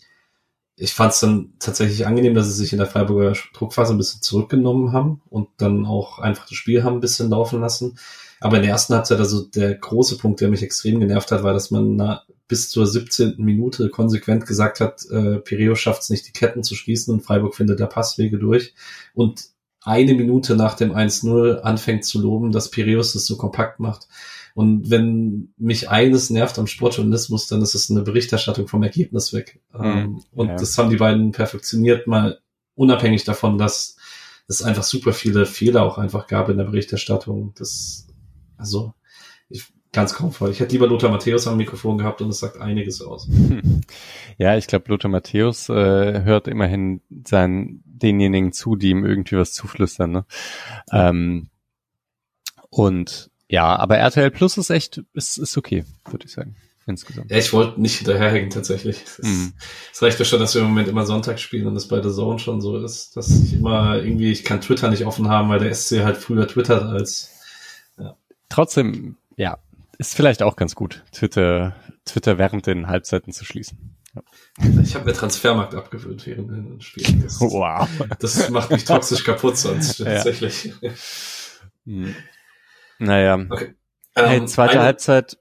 [0.76, 4.22] ich fand es dann tatsächlich angenehm, dass sie sich in der Freiburger Druckphase ein bisschen
[4.22, 7.98] zurückgenommen haben und dann auch einfach das Spiel haben ein bisschen laufen lassen.
[8.40, 11.52] Aber in der ersten Halbzeit, also der große Punkt, der mich extrem genervt hat, war,
[11.52, 13.34] dass man na, bis zur 17.
[13.36, 17.54] Minute konsequent gesagt hat, äh, Pireo schafft es nicht, die Ketten zu schließen und Freiburg
[17.54, 18.72] findet da Passwege durch.
[19.12, 19.50] Und
[19.82, 24.08] eine Minute nach dem 1-0 anfängt zu loben, dass Piräus das so kompakt macht.
[24.54, 29.60] Und wenn mich eines nervt am Sportjournalismus, dann ist es eine Berichterstattung vom Ergebnis weg.
[29.72, 30.56] Mhm, und ja.
[30.56, 32.40] das haben die beiden perfektioniert, mal
[32.74, 33.96] unabhängig davon, dass
[34.48, 37.54] es einfach super viele Fehler auch einfach gab in der Berichterstattung.
[37.56, 38.08] Das,
[38.56, 38.92] also,
[39.92, 40.52] ganz komfortabel.
[40.52, 43.28] Ich hätte lieber Lothar Matthäus am Mikrofon gehabt und es sagt einiges aus.
[44.38, 49.52] Ja, ich glaube, Lothar Matthäus äh, hört immerhin seinen, denjenigen zu, die ihm irgendwie was
[49.52, 50.12] zuflüstern.
[50.12, 50.24] Ne?
[50.92, 51.50] Ähm,
[52.70, 56.56] und ja, aber RTL Plus ist echt, ist, ist okay, würde ich sagen.
[56.86, 57.30] Insgesamt.
[57.30, 59.02] Ja, ich wollte nicht hinterherhängen tatsächlich.
[59.04, 59.52] Es, mhm.
[59.92, 62.10] es reicht ja schon, dass wir im Moment immer Sonntag spielen und es bei der
[62.10, 65.60] Zone schon so ist, dass ich immer irgendwie, ich kann Twitter nicht offen haben, weil
[65.60, 67.30] der SC halt früher twittert als.
[67.98, 68.16] Ja.
[68.48, 69.58] Trotzdem, ja,
[70.00, 73.98] ist vielleicht auch ganz gut, Twitter, Twitter während den Halbzeiten zu schließen.
[74.14, 74.22] Ja.
[74.82, 77.22] Ich habe mir Transfermarkt abgewöhnt während den Spielen.
[77.22, 77.86] Das, wow.
[78.18, 80.72] Das macht mich toxisch kaputt sonst, tatsächlich.
[81.84, 82.16] Mhm.
[82.98, 83.44] Naja.
[83.50, 83.74] Okay.
[84.14, 84.84] Hey, ähm, zweite eine...
[84.84, 85.36] Halbzeit,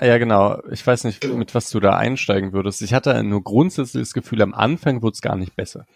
[0.00, 1.36] ja genau, ich weiß nicht, genau.
[1.36, 2.82] mit was du da einsteigen würdest.
[2.82, 5.86] Ich hatte nur grundsätzlich das Gefühl, am Anfang wurde es gar nicht besser.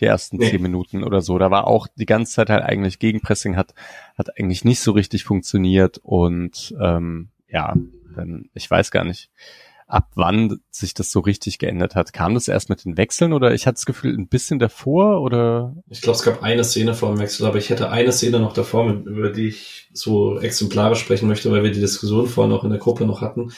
[0.00, 0.50] Die ersten nee.
[0.50, 1.38] zehn Minuten oder so.
[1.38, 3.74] Da war auch die ganze Zeit halt eigentlich Gegenpressing hat,
[4.18, 7.74] hat eigentlich nicht so richtig funktioniert und ähm, ja,
[8.14, 9.30] dann, ich weiß gar nicht
[9.86, 12.12] ab wann sich das so richtig geändert hat.
[12.12, 15.76] Kam das erst mit den Wechseln oder ich hatte das Gefühl ein bisschen davor oder?
[15.88, 18.52] Ich glaube, es gab eine Szene vor dem Wechsel, aber ich hätte eine Szene noch
[18.52, 22.70] davor, über die ich so exemplarisch sprechen möchte, weil wir die Diskussion vorher noch in
[22.70, 23.52] der Gruppe noch hatten.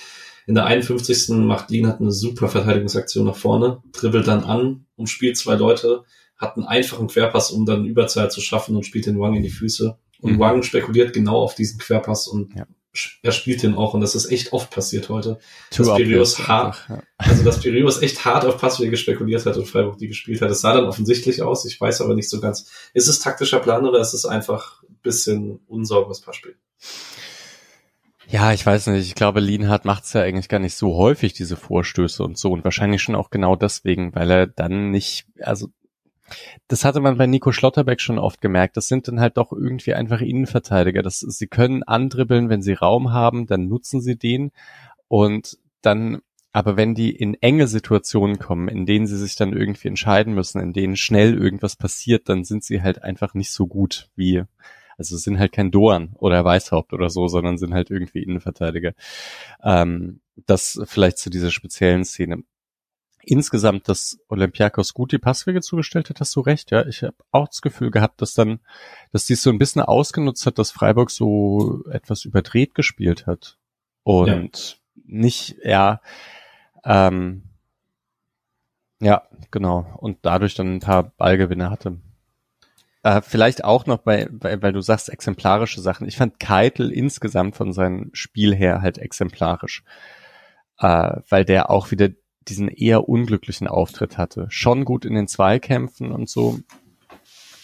[0.46, 1.30] In der 51.
[1.38, 6.04] macht Lienhardt eine super Verteidigungsaktion nach vorne, dribbelt dann an, umspielt zwei Leute,
[6.36, 9.50] hat einen einfachen Querpass, um dann Überzahl zu schaffen und spielt den Wang in die
[9.50, 9.98] Füße.
[10.20, 10.38] Und mhm.
[10.38, 12.66] Wang spekuliert genau auf diesen Querpass und ja
[13.22, 15.38] er spielt den auch und das ist echt oft passiert heute.
[15.76, 17.02] Dass Pirius hart, ja.
[17.18, 20.50] also dass Pirius echt hart auf Passwege spekuliert hat und Freiburg die gespielt hat.
[20.50, 21.64] Es sah dann offensichtlich aus.
[21.64, 22.70] Ich weiß aber nicht so ganz.
[22.94, 26.56] Ist es taktischer Plan oder ist es einfach ein bisschen unsauberes Passspiel?
[28.28, 29.06] Ja, ich weiß nicht.
[29.06, 32.50] Ich glaube, Lienhardt macht es ja eigentlich gar nicht so häufig, diese Vorstöße und so.
[32.50, 35.68] Und wahrscheinlich schon auch genau deswegen, weil er dann nicht, also
[36.68, 38.76] das hatte man bei Nico Schlotterbeck schon oft gemerkt.
[38.76, 41.02] Das sind dann halt doch irgendwie einfach Innenverteidiger.
[41.02, 44.52] Das, sie können andribbeln, wenn sie Raum haben, dann nutzen sie den.
[45.08, 49.88] Und dann, aber wenn die in enge Situationen kommen, in denen sie sich dann irgendwie
[49.88, 54.10] entscheiden müssen, in denen schnell irgendwas passiert, dann sind sie halt einfach nicht so gut
[54.16, 54.42] wie,
[54.98, 58.94] also sind halt kein Doan oder Weißhaupt oder so, sondern sind halt irgendwie Innenverteidiger.
[59.62, 62.42] Ähm, das vielleicht zu dieser speziellen Szene
[63.26, 66.70] insgesamt, dass Olympiakos gut die Passwege zugestellt hat, hast du recht.
[66.70, 68.60] Ja, ich habe auch das Gefühl gehabt, dass dann,
[69.12, 73.58] dass dies so ein bisschen ausgenutzt hat, dass Freiburg so etwas überdreht gespielt hat
[74.04, 75.02] und ja.
[75.04, 76.00] nicht, ja,
[76.84, 77.42] ähm,
[79.00, 79.94] ja, genau.
[79.98, 81.98] Und dadurch dann ein paar Ballgewinne hatte.
[83.02, 86.08] Äh, vielleicht auch noch bei, bei, weil du sagst exemplarische Sachen.
[86.08, 89.84] Ich fand Keitel insgesamt von seinem Spiel her halt exemplarisch.
[90.78, 92.08] Äh, weil der auch wieder
[92.48, 94.46] diesen eher unglücklichen Auftritt hatte.
[94.50, 96.60] Schon gut in den Zweikämpfen und so.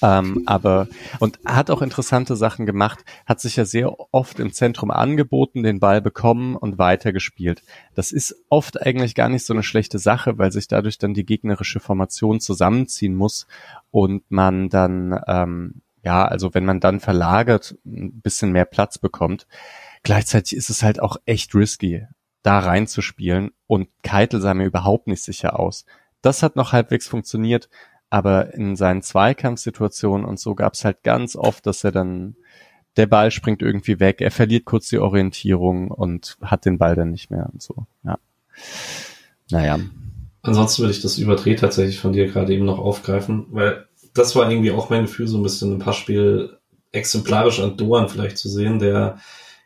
[0.02, 0.88] Ähm, aber
[1.20, 5.78] und hat auch interessante Sachen gemacht, hat sich ja sehr oft im Zentrum angeboten, den
[5.78, 7.62] Ball bekommen und weitergespielt.
[7.94, 11.24] Das ist oft eigentlich gar nicht so eine schlechte Sache, weil sich dadurch dann die
[11.24, 13.46] gegnerische Formation zusammenziehen muss
[13.92, 19.46] und man dann ähm, ja, also wenn man dann verlagert, ein bisschen mehr Platz bekommt.
[20.02, 22.06] Gleichzeitig ist es halt auch echt risky
[22.42, 25.84] da reinzuspielen und Keitel sah mir überhaupt nicht sicher aus.
[26.22, 27.68] Das hat noch halbwegs funktioniert,
[28.10, 32.36] aber in seinen Zweikampfsituationen und so gab es halt ganz oft, dass er dann
[32.96, 37.10] der Ball springt irgendwie weg, er verliert kurz die Orientierung und hat den Ball dann
[37.10, 37.86] nicht mehr und so.
[38.04, 38.18] Ja.
[39.50, 39.78] Naja.
[40.42, 44.50] Ansonsten würde ich das überdreht tatsächlich von dir gerade eben noch aufgreifen, weil das war
[44.50, 46.58] irgendwie auch mein Gefühl, so ein bisschen ein paar Spiel
[46.90, 49.18] exemplarisch an Doan vielleicht zu sehen, der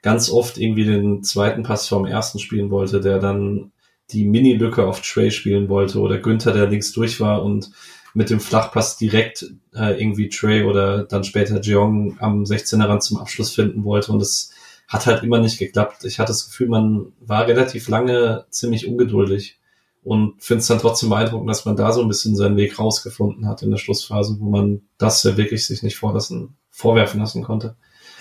[0.07, 3.73] ganz oft irgendwie den zweiten Pass vom ersten spielen wollte, der dann
[4.13, 7.73] die Mini-Lücke auf Trey spielen wollte oder Günther, der links durch war und
[8.15, 13.17] mit dem Flachpass direkt äh, irgendwie Trey oder dann später Jeong am 16er Rand zum
[13.17, 14.53] Abschluss finden wollte und es
[14.87, 16.05] hat halt immer nicht geklappt.
[16.05, 19.59] Ich hatte das Gefühl, man war relativ lange ziemlich ungeduldig
[20.05, 23.49] und finde es dann trotzdem beeindruckend, dass man da so ein bisschen seinen Weg rausgefunden
[23.49, 27.75] hat in der Schlussphase, wo man das ja wirklich sich nicht vorlassen, vorwerfen lassen konnte.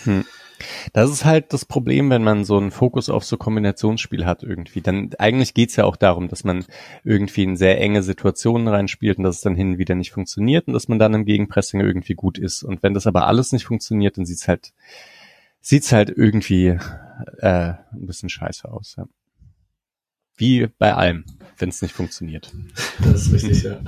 [0.03, 0.25] Hm.
[0.93, 4.81] Das ist halt das Problem, wenn man so einen Fokus auf so Kombinationsspiel hat irgendwie.
[4.81, 6.65] Dann eigentlich geht's ja auch darum, dass man
[7.03, 10.67] irgendwie in sehr enge Situationen reinspielt und dass es dann hin und wieder nicht funktioniert
[10.67, 12.63] und dass man dann im Gegenpressing irgendwie gut ist.
[12.63, 14.73] Und wenn das aber alles nicht funktioniert, dann sieht's halt
[15.61, 16.77] sieht's halt irgendwie
[17.39, 18.95] äh, ein bisschen scheiße aus.
[18.97, 19.07] Ja.
[20.37, 21.25] Wie bei allem,
[21.57, 22.53] wenn es nicht funktioniert.
[22.99, 23.79] Das ist richtig, ja.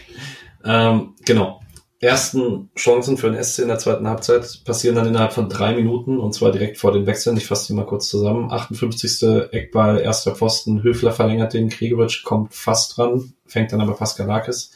[0.64, 1.60] ähm, genau
[2.00, 6.18] ersten Chancen für den SC in der zweiten Halbzeit passieren dann innerhalb von drei Minuten
[6.18, 7.36] und zwar direkt vor den Wechseln.
[7.36, 8.50] Ich fasse die mal kurz zusammen.
[8.50, 9.52] 58.
[9.52, 14.72] Eckball, erster Pfosten, Höfler verlängert den, Gregoritsch kommt fast dran, fängt dann aber Paskalakis.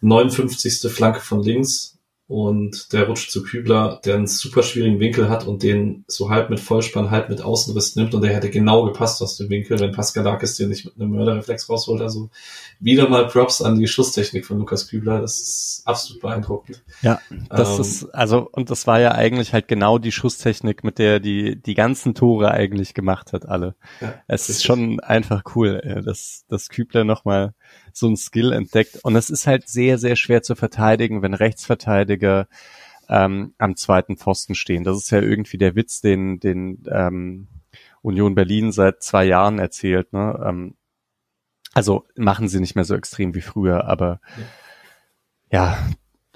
[0.00, 0.90] 59.
[0.90, 1.95] Flanke von links,
[2.28, 6.50] und der rutscht zu Kübler, der einen super schwierigen Winkel hat und den so halb
[6.50, 9.92] mit Vollspann, halb mit Außenriss nimmt und der hätte genau gepasst aus dem Winkel, wenn
[9.92, 12.02] Pascalakis den nicht mit einem Mörderreflex rausholt.
[12.02, 12.30] Also
[12.80, 15.20] wieder mal Props an die Schusstechnik von Lukas Kübler.
[15.20, 16.82] Das ist absolut beeindruckend.
[17.00, 20.98] Ja, das ähm, ist, also, und das war ja eigentlich halt genau die Schusstechnik, mit
[20.98, 23.76] der die, die ganzen Tore eigentlich gemacht hat, alle.
[24.00, 24.56] Ja, es richtig.
[24.56, 27.54] ist schon einfach cool, dass, dass Kübler nochmal
[27.92, 28.98] so ein Skill entdeckt.
[29.02, 32.48] Und es ist halt sehr, sehr schwer zu verteidigen, wenn Rechtsverteidiger
[33.08, 34.84] ähm, am zweiten Pfosten stehen.
[34.84, 37.48] Das ist ja irgendwie der Witz, den, den ähm,
[38.02, 40.12] Union Berlin seit zwei Jahren erzählt.
[40.12, 40.42] Ne?
[40.44, 40.74] Ähm,
[41.74, 44.20] also machen sie nicht mehr so extrem wie früher, aber
[45.50, 45.76] ja.
[45.76, 45.88] ja,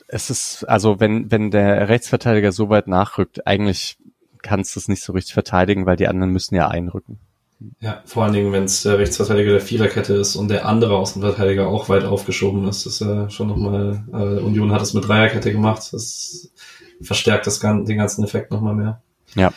[0.09, 3.97] es ist, also wenn, wenn der Rechtsverteidiger so weit nachrückt, eigentlich
[4.43, 7.21] kannst du es nicht so richtig verteidigen, weil die anderen müssen ja einrücken.
[7.81, 11.69] Ja, vor allen Dingen, wenn es der Rechtsverteidiger der Viererkette ist und der andere Außenverteidiger
[11.69, 12.87] auch weit aufgeschoben ist.
[12.87, 15.89] Ist ja schon nochmal, äh, Union hat es mit Dreierkette gemacht.
[15.93, 16.51] Das
[17.03, 19.03] verstärkt das, den ganzen Effekt nochmal mehr.
[19.35, 19.53] Ja.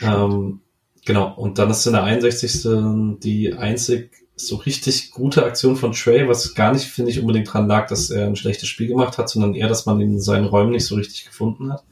[0.00, 0.60] Ähm,
[1.04, 1.34] genau.
[1.34, 3.18] Und dann ist in der 61.
[3.20, 7.68] die einzig so richtig gute Aktion von Trey, was gar nicht, finde ich, unbedingt dran
[7.68, 10.46] lag, dass er ein schlechtes Spiel gemacht hat, sondern eher, dass man ihn in seinen
[10.46, 11.84] Räumen nicht so richtig gefunden hat.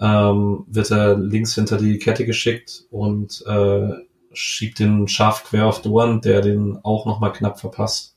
[0.00, 3.88] Ähm, wird er links hinter die Kette geschickt und äh,
[4.34, 8.16] schiebt den scharf quer auf Duan, der den auch nochmal knapp verpasst.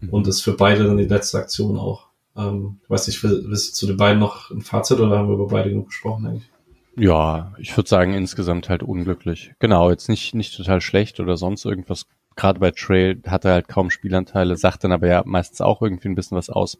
[0.00, 0.08] Mhm.
[0.10, 2.08] Und ist für beide dann die letzte Aktion auch.
[2.36, 5.34] Ähm, ich weiß nicht, willst du zu den beiden noch ein Fazit oder haben wir
[5.34, 6.50] über beide genug gesprochen eigentlich?
[6.96, 9.54] Ja, ich würde sagen, insgesamt halt unglücklich.
[9.58, 12.06] Genau, jetzt nicht, nicht total schlecht oder sonst irgendwas.
[12.36, 16.08] Gerade bei Trail hat er halt kaum Spielanteile, sagt dann aber ja meistens auch irgendwie
[16.08, 16.78] ein bisschen was aus.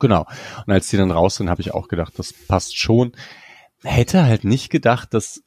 [0.00, 0.26] Genau.
[0.66, 3.12] Und als die dann raus sind, habe ich auch gedacht, das passt schon.
[3.84, 5.42] Hätte halt nicht gedacht, dass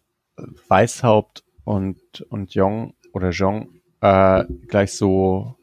[0.67, 5.55] Weißhaupt und, und Jong oder Jong äh, gleich so,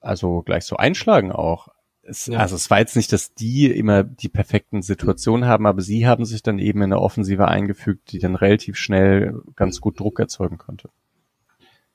[0.00, 1.68] also gleich so einschlagen auch.
[2.04, 2.38] Es, ja.
[2.38, 6.24] Also es war jetzt nicht, dass die immer die perfekten Situationen haben, aber sie haben
[6.24, 10.58] sich dann eben in eine Offensive eingefügt, die dann relativ schnell ganz gut Druck erzeugen
[10.58, 10.88] konnte.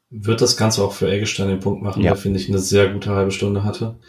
[0.10, 2.12] Wird das Ganze auch für Eggestein den Punkt machen, ja.
[2.12, 4.00] der finde ich eine sehr gute halbe Stunde hatte.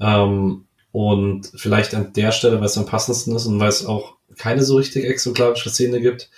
[0.00, 4.16] Ähm, und vielleicht an der Stelle, weil es am passendsten ist und weil es auch
[4.36, 6.30] keine so richtig exemplarische Szene gibt.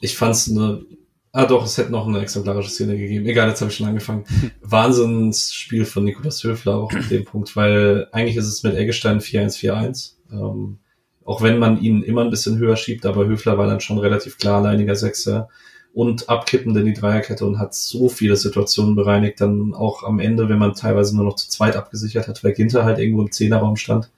[0.00, 0.84] Ich fand es eine
[1.32, 3.24] Ah doch, es hätte noch eine exemplarische Szene gegeben.
[3.26, 4.24] Egal, jetzt habe ich schon angefangen.
[4.62, 10.14] Wahnsinnsspiel von Nikolas Höfler auch auf dem Punkt, weil eigentlich ist es mit Eggestein 4-1-4-1.
[10.32, 10.78] Ähm,
[11.24, 14.38] auch wenn man ihn immer ein bisschen höher schiebt, aber Höfler war dann schon relativ
[14.38, 15.48] klar alleiniger Sechser
[15.92, 20.48] und abkippend in die Dreierkette und hat so viele Situationen bereinigt, dann auch am Ende,
[20.48, 23.76] wenn man teilweise nur noch zu zweit abgesichert hat, weil Ginter halt irgendwo im Zehnerraum
[23.76, 24.10] stand.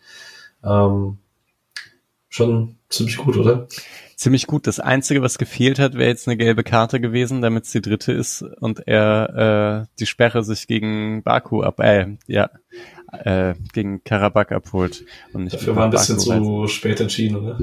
[0.65, 1.19] Ähm,
[2.29, 3.69] schon ziemlich gut, oder?
[4.23, 4.69] Ziemlich gut.
[4.69, 8.13] Das Einzige, was gefehlt hat, wäre jetzt eine gelbe Karte gewesen, damit es die dritte
[8.13, 12.49] ist und er äh, die Sperre sich gegen Baku ab, äh, ja,
[13.11, 15.05] äh, gegen Karabakh abholt.
[15.33, 17.59] Und nicht Dafür war ein bisschen zu spät entschieden, oder?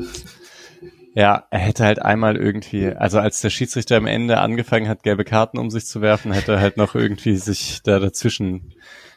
[1.15, 5.23] Ja, er hätte halt einmal irgendwie, also als der Schiedsrichter am Ende angefangen hat, gelbe
[5.23, 8.73] Karten um sich zu werfen, hätte er halt noch irgendwie sich da dazwischen,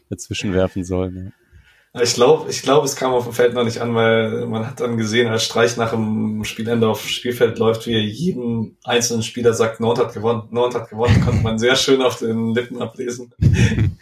[0.08, 1.34] dazwischen werfen sollen.
[2.00, 4.80] Ich glaube, ich glaube, es kam auf dem Feld noch nicht an, weil man hat
[4.80, 9.52] dann gesehen, als Streich nach dem Spielende auf Spielfeld läuft, wie er jeden einzelnen Spieler
[9.52, 13.34] sagt, Nord hat gewonnen, Nord hat gewonnen, konnte man sehr schön auf den Lippen ablesen.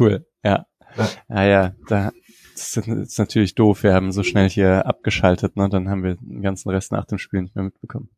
[0.00, 0.64] cool, ja.
[0.96, 2.10] Ja, ja, ja da,
[2.54, 3.82] das ist natürlich doof.
[3.82, 5.68] Wir haben so schnell hier abgeschaltet, ne?
[5.68, 8.08] Dann haben wir den ganzen Rest nach dem Spiel nicht mehr mitbekommen.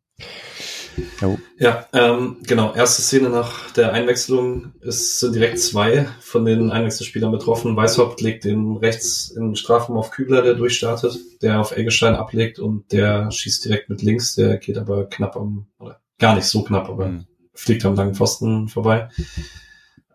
[1.21, 1.39] Jo.
[1.59, 2.75] Ja, ähm, genau.
[2.75, 7.77] Erste Szene nach der Einwechslung ist, sind direkt zwei von den Einwechselspielern betroffen.
[7.77, 12.59] Weißhaupt legt den rechts in den Strafraum auf Kübler, der durchstartet, der auf Eggestein ablegt
[12.59, 16.63] und der schießt direkt mit links, der geht aber knapp am, oder gar nicht so
[16.63, 17.27] knapp, aber mhm.
[17.55, 19.09] fliegt am langen Pfosten vorbei.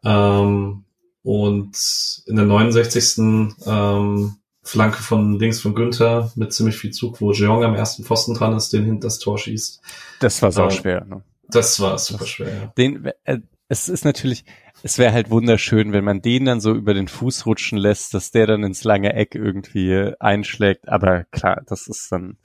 [0.03, 0.85] Ähm,
[1.23, 1.77] und
[2.27, 3.17] in der 69.
[3.65, 8.33] Ähm, Flanke von links von Günther mit ziemlich viel Zug, wo Jeong am ersten Pfosten
[8.33, 9.79] dran ist, den hinter das Tor schießt.
[10.19, 11.05] Das war sau äh, schwer.
[11.05, 11.23] Ne?
[11.49, 12.49] Das war super schwer.
[12.49, 12.73] Ja.
[12.75, 14.43] Den, äh, es ist natürlich,
[14.81, 18.31] es wäre halt wunderschön, wenn man den dann so über den Fuß rutschen lässt, dass
[18.31, 20.89] der dann ins lange Eck irgendwie einschlägt.
[20.89, 22.37] Aber klar, das ist dann,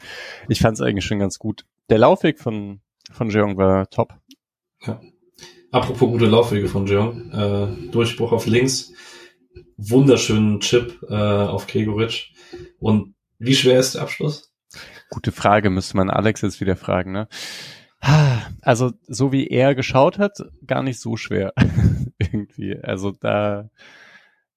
[0.48, 1.64] ich fand es eigentlich schon ganz gut.
[1.88, 2.80] Der Laufweg von,
[3.10, 4.14] von Jeong war top.
[4.82, 5.00] Ja.
[5.72, 7.30] Apropos gute Laufwege von Jeong.
[7.32, 8.92] Äh, Durchbruch auf links.
[9.76, 12.32] Wunderschönen Chip äh, auf Gregoritsch.
[12.78, 14.52] Und wie schwer ist der Abschluss?
[15.08, 17.28] Gute Frage, müsste man Alex jetzt wieder fragen, ne?
[18.62, 21.52] Also, so wie er geschaut hat, gar nicht so schwer.
[22.18, 22.78] Irgendwie.
[22.78, 23.70] Also da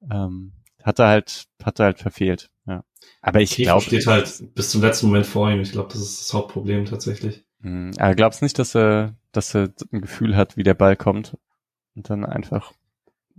[0.09, 2.49] ähm, hat er halt, hat er halt verfehlt.
[2.65, 2.83] Ja.
[3.21, 3.81] Aber ich glaube.
[3.81, 5.61] steht halt bis zum letzten Moment vor ihm.
[5.61, 7.43] Ich glaube, das ist das Hauptproblem tatsächlich.
[7.61, 11.37] Hm, aber glaubst nicht, dass er, dass er ein Gefühl hat, wie der Ball kommt
[11.95, 12.73] und dann einfach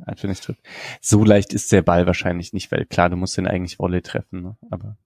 [0.04, 0.60] einfach nicht trifft.
[1.00, 4.42] So leicht ist der Ball wahrscheinlich nicht, weil klar, du musst den eigentlich Volley treffen,
[4.42, 4.56] ne?
[4.70, 4.96] aber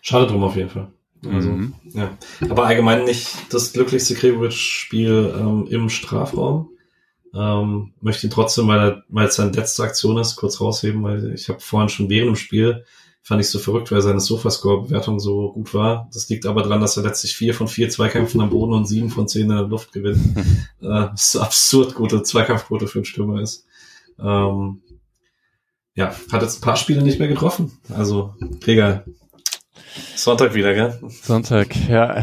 [0.00, 0.92] schade drum auf jeden Fall.
[1.26, 1.74] Also, mhm.
[1.92, 2.16] ja.
[2.50, 6.70] Aber allgemein nicht das glücklichste Gregoritsch-Spiel ähm, im Strafraum.
[7.34, 11.48] Ähm, möchte ihn trotzdem, weil, weil es seine letzte Aktion ist, kurz rausheben, weil ich
[11.48, 12.84] habe vorhin schon während dem Spiel
[13.24, 16.10] fand ich so verrückt, weil seine Sofascore-Bewertung so gut war.
[16.12, 19.08] Das liegt aber daran, dass er letztlich vier von vier Zweikämpfen am Boden und sieben
[19.08, 20.36] von zehn in der Luft gewinnt.
[20.82, 23.64] äh, das ist absurd gute Zweikampfquote für einen Stürmer ist.
[24.20, 24.82] Ähm,
[25.94, 27.72] ja, hat jetzt ein paar Spiele nicht mehr getroffen.
[27.88, 28.34] Also,
[28.66, 29.06] egal.
[30.14, 31.00] Sonntag wieder, gell?
[31.22, 32.22] Sonntag, ja.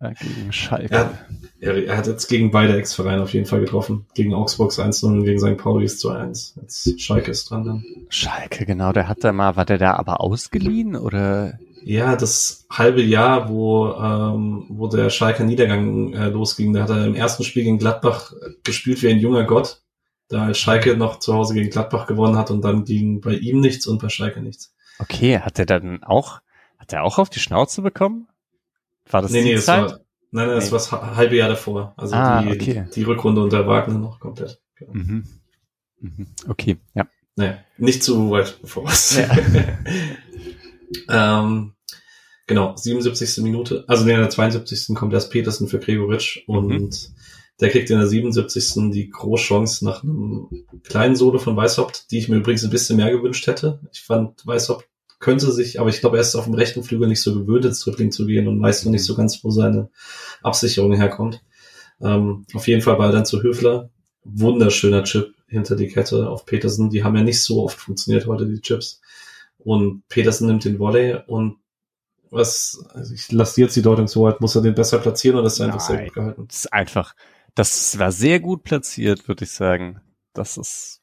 [0.00, 0.94] Gegen Schalke.
[0.94, 1.18] Ja,
[1.60, 4.06] er, er hat jetzt gegen beide Ex-Vereine auf jeden Fall getroffen.
[4.14, 5.56] Gegen Augsburg 1 und gegen St.
[5.56, 6.60] Pauli ist 2-1.
[6.60, 7.84] Jetzt Schalke ist dran dann.
[8.08, 11.58] Schalke, genau, der hat da mal, war der da aber ausgeliehen oder?
[11.82, 17.06] Ja, das halbe Jahr, wo, ähm, wo der Schalke Niedergang äh, losging, da hat er
[17.06, 19.82] im ersten Spiel gegen Gladbach gespielt wie ein junger Gott,
[20.28, 23.60] da als Schalke noch zu Hause gegen Gladbach gewonnen hat und dann ging bei ihm
[23.60, 24.74] nichts und bei Schalke nichts.
[24.98, 26.40] Okay, hat er dann auch,
[26.78, 28.28] hat er auch auf die Schnauze bekommen?
[29.10, 30.00] War das nee, die nee, Zeit?
[30.30, 31.94] War, Nein, das war das halbe Jahr davor.
[31.96, 32.84] Also ah, die, okay.
[32.94, 34.60] die Rückrunde unter Wagner noch komplett.
[34.76, 34.92] Genau.
[34.92, 35.24] Mhm.
[36.00, 36.26] Mhm.
[36.48, 37.06] Okay, ja.
[37.36, 39.16] Naja, nicht zu weit bevor was.
[39.16, 39.30] Ja.
[41.40, 41.74] ähm,
[42.46, 43.42] genau, 77.
[43.44, 43.84] Minute.
[43.86, 44.94] Also in der 72.
[44.94, 46.90] kommt erst Petersen für Gregoritsch und mhm.
[47.60, 48.90] der kriegt in der 77.
[48.90, 50.48] die Großchance nach einem
[50.82, 53.80] kleinen Solo von Weißhaupt, die ich mir übrigens ein bisschen mehr gewünscht hätte.
[53.92, 54.87] Ich fand Weißhaupt
[55.18, 57.80] könnte sich, aber ich glaube, er ist auf dem rechten Flügel nicht so gewöhnt, ins
[57.80, 59.90] Dribbling zu gehen und weiß noch nicht so ganz, wo seine
[60.42, 61.42] Absicherung herkommt.
[62.00, 63.90] Ähm, auf jeden Fall Ball dann zu Höfler.
[64.24, 66.90] Wunderschöner Chip hinter die Kette auf Petersen.
[66.90, 69.00] Die haben ja nicht so oft funktioniert heute, die Chips.
[69.58, 71.56] Und Petersen nimmt den Volley und
[72.30, 75.46] was, also ich lasse jetzt die Deutung so weit, muss er den besser platzieren oder
[75.46, 76.44] ist er einfach sehr gut gehalten?
[76.46, 77.14] Das ist einfach,
[77.54, 80.00] das war sehr gut platziert, würde ich sagen.
[80.34, 81.02] Das ist,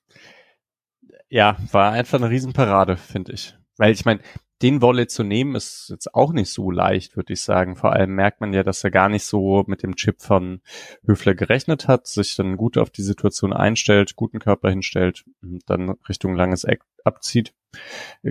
[1.28, 3.55] ja, war einfach eine Riesenparade, finde ich.
[3.78, 4.21] Weil ich meine,
[4.61, 7.76] den Wolle zu nehmen ist jetzt auch nicht so leicht, würde ich sagen.
[7.76, 10.61] Vor allem merkt man ja, dass er gar nicht so mit dem Chip von
[11.05, 15.89] Höfler gerechnet hat, sich dann gut auf die Situation einstellt, guten Körper hinstellt und dann
[16.07, 17.53] Richtung langes Eck abzieht.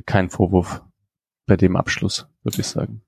[0.06, 0.82] Kein Vorwurf
[1.46, 3.02] bei dem Abschluss, würde ich sagen.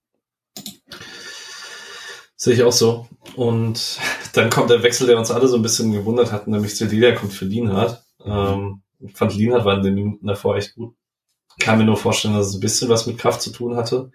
[2.36, 3.08] Sehe ich auch so.
[3.34, 3.98] Und
[4.34, 7.32] dann kommt der Wechsel, der uns alle so ein bisschen gewundert hat, nämlich Cedilia kommt
[7.32, 8.04] für Lienhardt.
[8.22, 10.94] Ähm, ich fand Lienhardt war in den Minuten davor echt gut.
[11.58, 14.10] Kann mir nur vorstellen, dass es ein bisschen was mit Kraft zu tun hatte.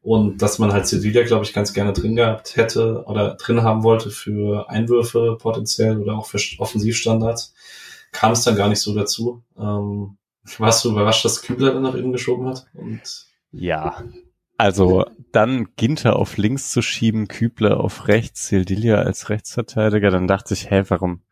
[0.00, 3.82] Und dass man halt Cedilia, glaube ich, ganz gerne drin gehabt hätte oder drin haben
[3.82, 7.54] wollte für Einwürfe potenziell oder auch für Offensivstandards.
[8.12, 9.42] Kam es dann gar nicht so dazu.
[9.58, 10.18] Ähm,
[10.58, 12.66] warst du überrascht, dass Kübler dann nach innen geschoben hat?
[12.74, 13.00] Und
[13.50, 14.02] ja,
[14.56, 20.54] also dann Ginter auf links zu schieben, Kübler auf rechts, Sildilia als Rechtsverteidiger, dann dachte
[20.54, 21.22] ich, hä, warum,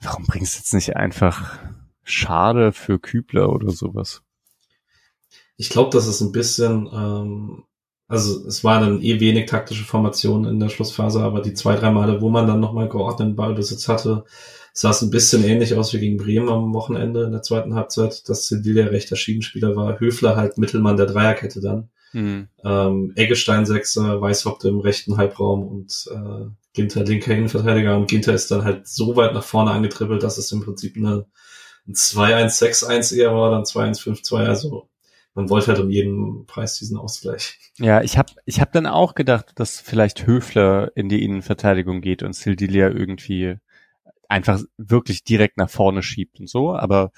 [0.00, 1.58] warum bringst du jetzt nicht einfach
[2.04, 4.22] Schade für Kübler oder sowas?
[5.58, 7.64] Ich glaube, das ist ein bisschen, ähm,
[8.06, 11.90] also es war dann eh wenig taktische Formation in der Schlussphase, aber die zwei, drei
[11.90, 14.24] Male, wo man dann nochmal geordneten Ballbesitz hatte,
[14.72, 18.28] sah es ein bisschen ähnlich aus wie gegen Bremen am Wochenende in der zweiten Halbzeit,
[18.28, 21.90] dass Sedilia rechter Schiedenspieler war, Höfler halt Mittelmann der Dreierkette dann.
[22.12, 22.48] Mhm.
[22.64, 28.52] Ähm, Eggestein Sechser, Weißhaupte im rechten Halbraum und äh, Ginter linker Innenverteidiger und Ginter ist
[28.52, 31.26] dann halt so weit nach vorne angetribbelt, dass es im Prinzip eine,
[31.86, 34.88] ein 2-1-6-1 eher war, dann 2-1-5-2, also
[35.34, 37.58] man wollte halt um jeden Preis diesen Ausgleich.
[37.78, 42.22] Ja, ich habe ich hab dann auch gedacht, dass vielleicht Höfler in die Innenverteidigung geht
[42.22, 43.56] und Sildilia irgendwie
[44.28, 46.74] einfach wirklich direkt nach vorne schiebt und so.
[46.74, 47.12] Aber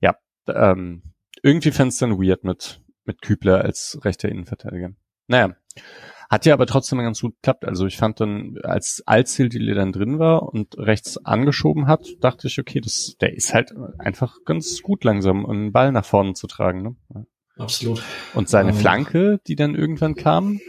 [0.00, 0.16] ja,
[0.48, 1.02] ähm,
[1.42, 4.92] irgendwie fand es dann weird mit, mit Kübler als rechter Innenverteidiger.
[5.26, 5.56] Naja,
[6.30, 7.64] hat ja aber trotzdem ganz gut geklappt.
[7.64, 12.58] Also ich fand dann, als Alzil dann drin war und rechts angeschoben hat, dachte ich,
[12.58, 16.82] okay, das, der ist halt einfach ganz gut langsam, einen Ball nach vorne zu tragen.
[16.82, 17.26] Ne?
[17.56, 18.02] Absolut.
[18.34, 20.60] Und seine ähm, Flanke, die dann irgendwann kam,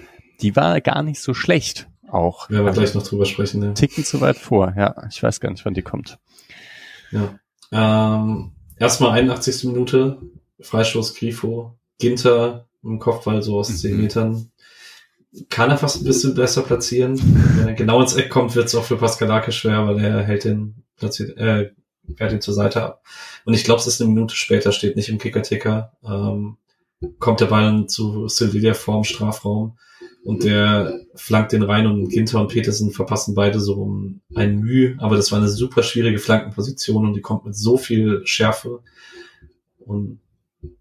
[0.41, 2.49] die war gar nicht so schlecht auch.
[2.49, 3.63] Werden wir also, gleich noch drüber sprechen.
[3.63, 3.71] Ja.
[3.73, 4.95] Ticken zu weit vor, ja.
[5.09, 6.19] Ich weiß gar nicht, wann die kommt.
[7.11, 7.39] Ja.
[7.71, 9.65] Ähm, erstmal 81.
[9.65, 10.21] Minute,
[10.59, 13.75] Freistoß Grifo, Ginter im Kopfball so aus mhm.
[13.75, 14.51] 10 Metern.
[15.49, 17.19] Kann er fast ein bisschen besser platzieren.
[17.57, 20.45] Wenn er genau ins Eck kommt, wird es auch für Pascalake schwer, weil er hält
[20.45, 21.71] den, platziert, äh,
[22.15, 23.03] fährt ihn zur Seite ab.
[23.43, 25.91] Und ich glaube, es ist eine Minute später, steht nicht im Kicker-Ticker.
[26.05, 26.57] Ähm,
[27.19, 29.77] kommt der Ball zu Silvia vorm Strafraum
[30.23, 34.95] und der flankt den rein und Ginter und Petersen verpassen beide so um ein Mühe,
[34.99, 38.81] aber das war eine super schwierige Flankenposition und die kommt mit so viel Schärfe
[39.79, 40.19] und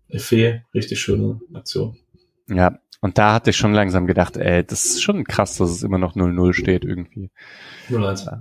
[0.08, 1.96] Effet, richtig schöne Aktion.
[2.48, 5.82] Ja, und da hatte ich schon langsam gedacht, ey, das ist schon krass, dass es
[5.82, 7.30] immer noch 0-0 steht irgendwie.
[7.90, 8.40] 0-1.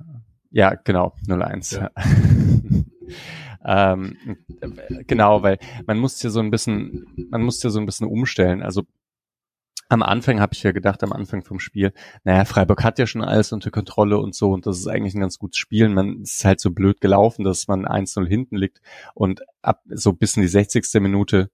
[0.51, 1.77] Ja, genau, 0-1.
[1.77, 1.91] Ja.
[3.65, 4.17] Ähm,
[5.07, 8.61] genau, weil man muss ja so ein bisschen, man muss ja so ein bisschen umstellen.
[8.61, 8.83] Also
[9.89, 11.93] am Anfang habe ich ja gedacht, am Anfang vom Spiel,
[12.23, 15.19] naja, Freiburg hat ja schon alles unter Kontrolle und so und das ist eigentlich ein
[15.19, 15.87] ganz gutes Spiel.
[15.89, 18.81] Man ist halt so blöd gelaufen, dass man 1-0 hinten liegt
[19.13, 20.85] und ab so bis in die 60.
[20.95, 21.51] Minute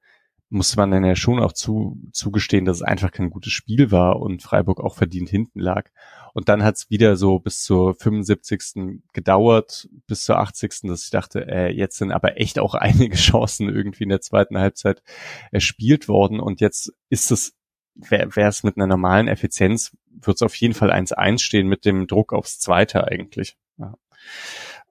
[0.49, 4.19] musste man dann ja schon auch zu, zugestehen, dass es einfach kein gutes Spiel war
[4.19, 5.89] und Freiburg auch verdient hinten lag.
[6.33, 9.01] Und dann hat es wieder so bis zur 75.
[9.13, 10.81] gedauert, bis zur 80.
[10.83, 14.57] dass ich dachte, äh, jetzt sind aber echt auch einige Chancen irgendwie in der zweiten
[14.57, 15.03] Halbzeit
[15.51, 17.53] erspielt worden und jetzt ist es,
[17.95, 22.07] wäre es mit einer normalen Effizienz, wird es auf jeden Fall 1-1 stehen mit dem
[22.07, 23.57] Druck aufs Zweite eigentlich.
[23.77, 23.93] Ja.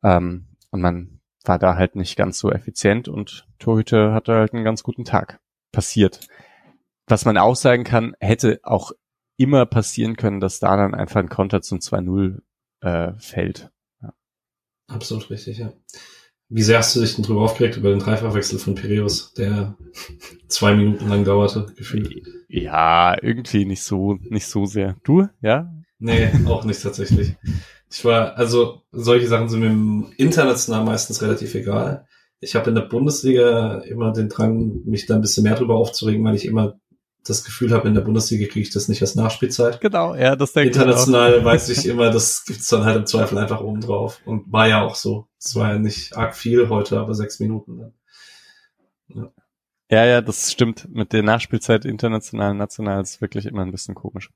[0.04, 4.64] Ähm, und man war da halt nicht ganz so effizient und Torhüter hatte halt einen
[4.64, 5.40] ganz guten Tag
[5.72, 6.20] passiert.
[7.06, 8.92] Was man auch sagen kann, hätte auch
[9.36, 12.40] immer passieren können, dass da dann einfach ein Konter zum 2-0
[12.80, 13.70] äh, fällt.
[14.02, 14.12] Ja.
[14.88, 15.72] Absolut richtig, ja.
[16.50, 19.76] Wie sehr hast du dich denn drüber aufgeregt über den Dreifachwechsel von Piraeus, der
[20.48, 22.26] zwei Minuten lang dauerte, gefühlt?
[22.48, 24.96] Ja, irgendwie nicht so, nicht so sehr.
[25.04, 25.72] Du, ja?
[25.98, 27.36] Nee, auch nicht tatsächlich.
[27.90, 32.07] Ich war, also solche Sachen sind mir international meistens relativ egal
[32.40, 36.24] ich habe in der Bundesliga immer den Drang, mich da ein bisschen mehr drüber aufzuregen,
[36.24, 36.78] weil ich immer
[37.24, 39.80] das Gefühl habe, in der Bundesliga kriege ich das nicht als Nachspielzeit.
[39.80, 43.38] Genau, ja, das denke ich International weiß ich immer, das gibt's dann halt im Zweifel
[43.38, 44.20] einfach oben drauf.
[44.24, 45.26] Und war ja auch so.
[45.38, 47.92] Es war ja nicht arg viel heute, aber sechs Minuten dann.
[49.08, 49.32] Ja.
[49.90, 50.86] Ja, ja, das stimmt.
[50.90, 54.30] Mit der Nachspielzeit international, national ist wirklich immer ein bisschen komisch.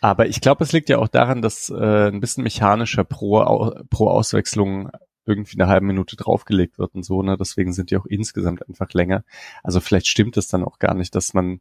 [0.00, 4.08] Aber ich glaube, es liegt ja auch daran, dass äh, ein bisschen mechanischer pro, pro
[4.08, 4.90] Auswechslung
[5.26, 7.36] irgendwie eine halbe Minute draufgelegt wird und so, ne?
[7.38, 9.24] Deswegen sind die auch insgesamt einfach länger.
[9.62, 11.60] Also vielleicht stimmt es dann auch gar nicht, dass man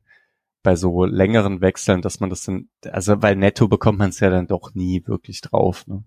[0.63, 4.29] bei so längeren Wechseln, dass man das dann, also weil netto bekommt man es ja
[4.29, 6.03] dann doch nie wirklich drauf, ne?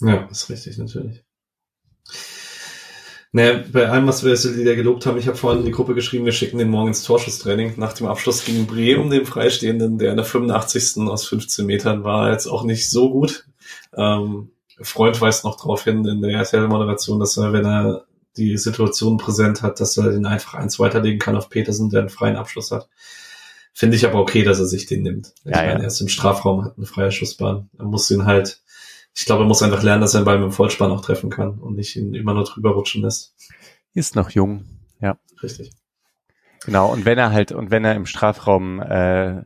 [0.00, 1.24] Ja, ist richtig, natürlich.
[3.32, 5.94] Naja, bei allem, was wir jetzt wieder gelobt haben, ich habe vorhin in die Gruppe
[5.94, 10.12] geschrieben, wir schicken den morgen ins Torschusstraining nach dem Abschluss gegen Bremen, dem Freistehenden, der
[10.12, 11.02] in der 85.
[11.08, 13.46] aus 15 Metern war, jetzt auch nicht so gut.
[13.94, 18.04] Ähm, Freund weist noch darauf hin in der RTL-Moderation, dass er, wenn er
[18.36, 22.08] die Situation präsent hat, dass er den einfach eins weiterlegen kann auf Petersen, der einen
[22.10, 22.88] freien Abschluss hat.
[23.72, 25.32] Finde ich aber okay, dass er sich den nimmt.
[25.44, 25.78] Ich Ja, meine, ja.
[25.80, 27.70] er ist im Strafraum, hat eine freie Schussbahn.
[27.78, 28.62] Er muss ihn halt,
[29.14, 31.30] ich glaube, er muss einfach lernen, dass er den Ball mit dem Vollspann auch treffen
[31.30, 33.34] kann und nicht ihn immer nur drüber rutschen lässt.
[33.94, 34.64] Ist noch jung.
[35.00, 35.18] Ja.
[35.42, 35.72] Richtig.
[36.66, 39.44] Genau, und wenn er halt, und wenn er im Strafraum äh,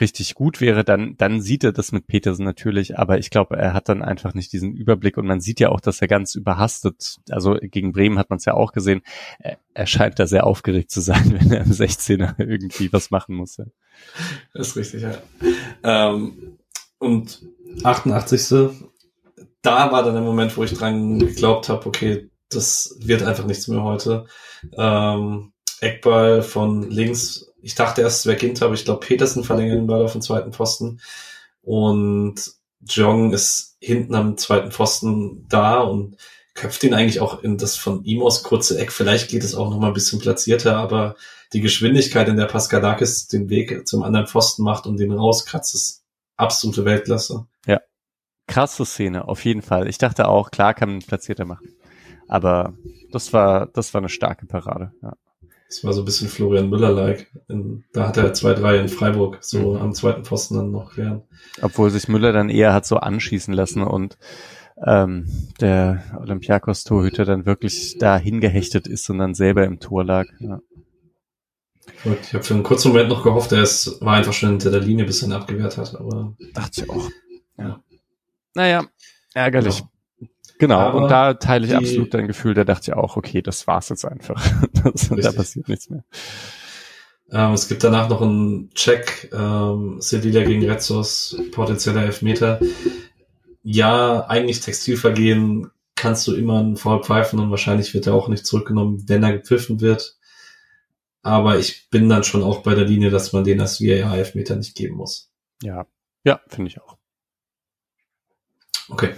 [0.00, 3.72] richtig gut wäre, dann, dann sieht er das mit Petersen natürlich, aber ich glaube, er
[3.72, 7.18] hat dann einfach nicht diesen Überblick und man sieht ja auch, dass er ganz überhastet,
[7.30, 9.02] also gegen Bremen hat man es ja auch gesehen,
[9.38, 13.36] er, er scheint da sehr aufgeregt zu sein, wenn er im 16er irgendwie was machen
[13.36, 13.58] muss.
[13.58, 13.66] Ja.
[14.52, 15.14] Das ist richtig, ja.
[15.84, 16.58] Ähm,
[16.98, 17.42] und
[17.84, 18.88] 88.
[19.62, 23.68] Da war dann der Moment, wo ich dran geglaubt habe, okay, das wird einfach nichts
[23.68, 24.26] mehr heute.
[24.76, 27.52] Ähm, Eckball von links.
[27.62, 30.22] Ich dachte erst, es wäre Ginter, aber ich glaube, Petersen verlängert den Ball auf den
[30.22, 31.00] zweiten Pfosten.
[31.62, 36.16] Und Jong ist hinten am zweiten Pfosten da und
[36.54, 38.92] köpft ihn eigentlich auch in das von ihm aus kurze Eck.
[38.92, 41.16] Vielleicht geht es auch noch mal ein bisschen platzierter, aber
[41.52, 46.04] die Geschwindigkeit, in der Paskalakis den Weg zum anderen Pfosten macht und den rauskratzt, ist
[46.36, 47.46] absolute Weltklasse.
[48.46, 49.88] Krasse Szene, auf jeden Fall.
[49.88, 51.68] Ich dachte auch, klar kann man platzierter machen.
[52.28, 52.74] Aber
[53.12, 54.92] das war, das war eine starke Parade.
[55.02, 55.14] Ja.
[55.68, 57.30] Das war so ein bisschen Florian Müller-like.
[57.92, 59.80] Da hat er zwei, drei in Freiburg so Mhm.
[59.82, 61.22] am zweiten Pfosten dann noch klären.
[61.60, 64.16] Obwohl sich Müller dann eher hat so anschießen lassen und
[64.84, 65.26] ähm,
[65.60, 70.26] der Olympiakos-Torhüter dann wirklich da hingehechtet ist und dann selber im Tor lag.
[70.38, 70.60] Ja.
[72.22, 74.80] Ich habe für einen kurzen Moment noch gehofft, er ist, war einfach schon hinter der
[74.80, 75.94] Linie, bis er ihn abgewehrt hat.
[75.96, 77.08] Aber Dachte ich auch.
[77.58, 77.64] Ja.
[77.64, 77.80] Ja.
[78.54, 78.84] Naja,
[79.34, 79.78] ärgerlich.
[79.78, 79.90] Genau.
[80.58, 83.42] Genau, Aber und da teile ich die- absolut dein Gefühl, da dachte ich auch, okay,
[83.42, 84.42] das war's jetzt einfach.
[84.84, 86.04] Das, da passiert nichts mehr.
[87.30, 89.30] ähm, es gibt danach noch einen Check.
[89.34, 92.60] Ähm, Sevilla gegen Retzos, potenzieller Elfmeter.
[93.62, 98.46] Ja, eigentlich Textilvergehen kannst du immer einen Foul pfeifen und wahrscheinlich wird er auch nicht
[98.46, 100.16] zurückgenommen, wenn er gepfiffen wird.
[101.22, 104.76] Aber ich bin dann schon auch bei der Linie, dass man den als VAR-Elfmeter nicht
[104.76, 105.32] geben muss.
[105.62, 105.86] Ja,
[106.22, 106.96] ja, finde ich auch.
[108.88, 109.14] Okay.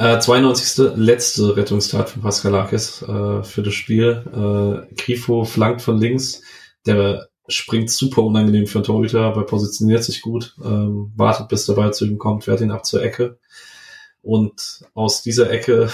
[0.00, 0.96] Äh, 92.
[0.96, 4.24] letzte Rettungstat von Paskalakis äh, für das Spiel.
[4.32, 6.40] Äh, Grifo flankt von links.
[6.86, 11.74] Der springt super unangenehm für einen Torhüter, aber positioniert sich gut, ähm, wartet, bis der
[11.74, 13.38] Ball zu ihm kommt, wehrt ihn ab zur Ecke.
[14.22, 15.90] Und aus dieser Ecke,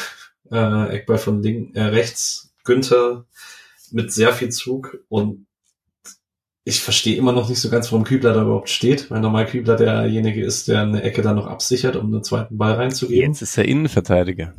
[0.53, 3.25] äh, Eckball von link, äh, rechts, Günther
[3.91, 5.49] mit sehr viel Zug und
[6.69, 9.77] ich verstehe immer noch nicht so ganz, warum Kübler da überhaupt steht, weil normal Kübler
[9.77, 13.31] derjenige ist, der eine Ecke dann noch absichert, um einen zweiten Ball reinzugeben.
[13.31, 14.53] Jetzt ist er Innenverteidiger.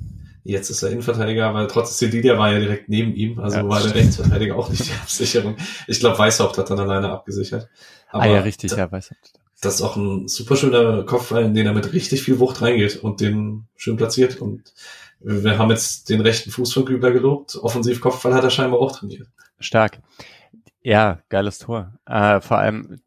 [0.46, 3.82] Jetzt ist er Innenverteidiger, aber trotzdem Lidia war ja direkt neben ihm, also Ja, war
[3.82, 3.94] der.
[3.94, 5.58] Rechtsverteidiger auch nicht die Absicherung.
[5.88, 7.68] Ich glaube, Weißhaupt hat dann alleine abgesichert.
[8.10, 9.32] Aber ah ja, richtig, ja, weiß ich.
[9.60, 13.04] Das ist auch ein super schöner Kopfball, in den er mit richtig viel Wucht reingeht
[13.04, 14.40] und den schön platziert.
[14.40, 14.74] Und
[15.20, 17.58] wir haben jetzt den rechten Fuß von Kübler gelobt.
[17.62, 19.28] Offensiv Kopfball hat er scheinbar auch trainiert.
[19.60, 20.00] Stark.
[20.82, 21.94] Ja, geiles Tor.
[22.06, 23.02] Äh, vor allem,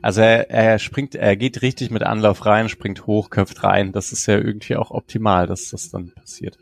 [0.00, 3.92] also er, er springt, er geht richtig mit Anlauf rein, springt hoch, köpft rein.
[3.92, 6.56] Das ist ja irgendwie auch optimal, dass das dann passiert.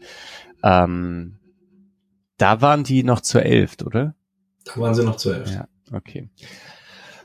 [0.62, 1.38] Ähm,
[2.38, 4.14] da waren die noch zur Elft, oder?
[4.64, 5.50] Da waren sie noch zu elf.
[5.50, 6.28] Ja, okay.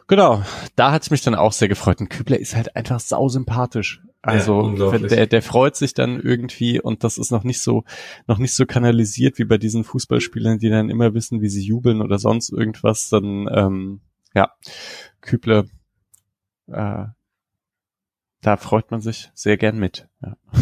[0.08, 0.44] Genau,
[0.76, 2.00] da hat es mich dann auch sehr gefreut.
[2.02, 4.02] Und Kübler ist halt einfach sausympathisch.
[4.24, 7.86] Also Ja, der, der freut sich dann irgendwie und das ist noch nicht so,
[8.28, 12.01] noch nicht so kanalisiert wie bei diesen Fußballspielern, die dann immer wissen, wie sie jubeln
[12.01, 13.09] oder sonst irgendwas.
[13.09, 14.01] Dann ähm,
[14.36, 14.51] ja,
[15.22, 15.65] Kübler,
[16.67, 17.05] äh,
[18.41, 20.07] da freut man sich sehr gern mit.
[20.22, 20.38] Ja.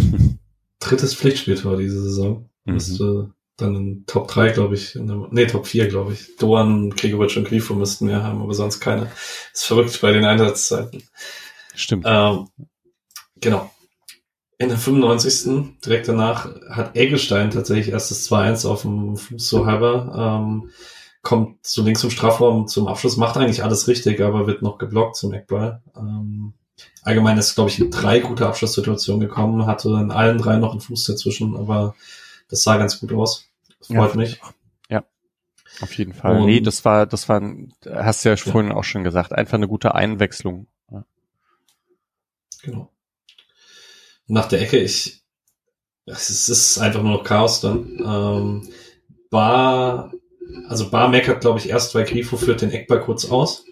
[0.79, 2.49] Drittes Pflichtspieltor diese Saison.
[2.63, 2.73] Mhm.
[2.73, 6.37] Müsste dann in Top 3, glaube ich, in der, nee, Top 4, glaube ich.
[6.37, 9.11] Doan, Gregoritsch und Grifo müssten mehr haben, aber sonst keine.
[9.53, 11.03] Ist verrückt bei den Einsatzzeiten.
[11.75, 12.05] Stimmt.
[12.07, 12.47] Ähm,
[13.41, 13.71] genau.
[14.57, 15.79] In der 95.
[15.85, 20.69] direkt danach hat Eggestein tatsächlich erst das 2-1 auf dem Fuß so halber, ähm,
[21.21, 25.15] kommt so links zum Strafraum zum Abschluss, macht eigentlich alles richtig, aber wird noch geblockt
[25.15, 25.81] zum Eckball.
[25.95, 26.53] Ähm,
[27.03, 30.81] allgemein ist, glaube ich, in drei gute Abschlusssituationen gekommen, hatte in allen drei noch einen
[30.81, 31.95] Fuß dazwischen, aber
[32.49, 33.45] das sah ganz gut aus.
[33.79, 34.41] Das freut Ja, mich.
[34.89, 35.03] Ja,
[35.81, 36.37] auf jeden Fall.
[36.37, 37.41] Und- nee, das war, das war,
[37.89, 40.67] hast du ja vorhin auch schon gesagt, einfach eine gute Einwechslung.
[40.91, 41.05] Ja.
[42.63, 42.89] Genau.
[44.29, 45.23] Nach der Ecke, ich,
[46.05, 47.99] es ist, einfach nur noch Chaos dann.
[47.99, 48.69] Ähm,
[49.31, 50.13] Bar,
[50.67, 53.65] also Bar meckert, glaube ich, erst, weil Grifo führt den Eckball kurz aus.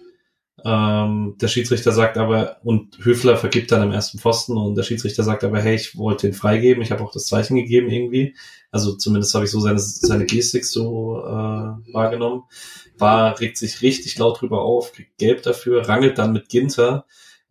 [0.66, 5.24] Ähm, der Schiedsrichter sagt aber, und Höfler vergibt dann am ersten Pfosten und der Schiedsrichter
[5.24, 8.36] sagt aber, hey, ich wollte den freigeben, ich habe auch das Zeichen gegeben irgendwie.
[8.72, 12.44] Also zumindest habe ich so seine, seine Gestik so äh, wahrgenommen.
[12.98, 17.06] Bar regt sich richtig laut drüber auf, kriegt gelb dafür, rangelt dann mit Ginter,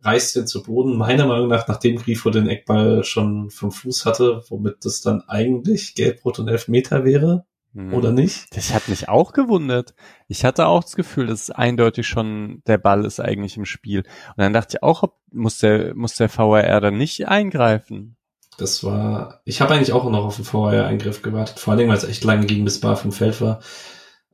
[0.07, 0.97] reißt den zu Boden.
[0.97, 5.95] Meiner Meinung nach, nachdem Grifo den Eckball schon vom Fuß hatte, womit das dann eigentlich
[5.95, 7.45] gelb, rot und elf Meter wäre.
[7.75, 7.93] Hm.
[7.93, 8.57] Oder nicht?
[8.57, 9.95] Das hat mich auch gewundert.
[10.29, 14.01] Ich hatte auch das Gefühl, dass eindeutig schon der Ball ist eigentlich im Spiel.
[14.01, 18.17] Und dann dachte ich auch, ob, muss der, muss der VAR dann nicht eingreifen?
[18.57, 21.99] Das war, ich habe eigentlich auch noch auf den VR-Eingriff gewartet, vor allen Dingen, weil
[21.99, 23.61] es echt lange ging, bis Bar vom Feld war.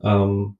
[0.01, 0.57] Ähm,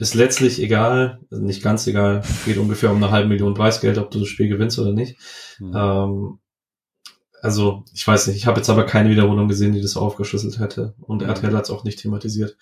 [0.00, 4.10] ist letztlich egal, also nicht ganz egal, geht ungefähr um eine halbe Million Preisgeld, ob
[4.10, 5.18] du das Spiel gewinnst oder nicht.
[5.58, 5.72] Hm.
[5.76, 6.38] Ähm,
[7.42, 10.94] also, ich weiß nicht, ich habe jetzt aber keine Wiederholung gesehen, die das aufgeschlüsselt hätte.
[11.00, 11.28] Und Mhm.
[11.28, 12.56] RTL hat es auch nicht thematisiert.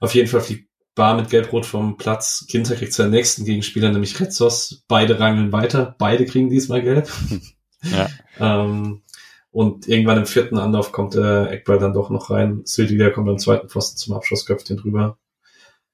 [0.00, 2.46] Auf jeden Fall fliegt Bar mit Gelb-Rot vom Platz.
[2.48, 4.84] Ginter kriegt seinen nächsten Gegenspieler, nämlich Retzos.
[4.86, 5.96] Beide rangeln weiter.
[5.98, 7.08] Beide kriegen diesmal Gelb.
[7.86, 8.08] Ja.
[8.40, 9.02] ähm,
[9.50, 12.62] und irgendwann im vierten Anlauf kommt der Eckball dann doch noch rein.
[12.64, 15.18] Sildiger kommt am zweiten Pfosten zum Abschluss, köpft den drüber.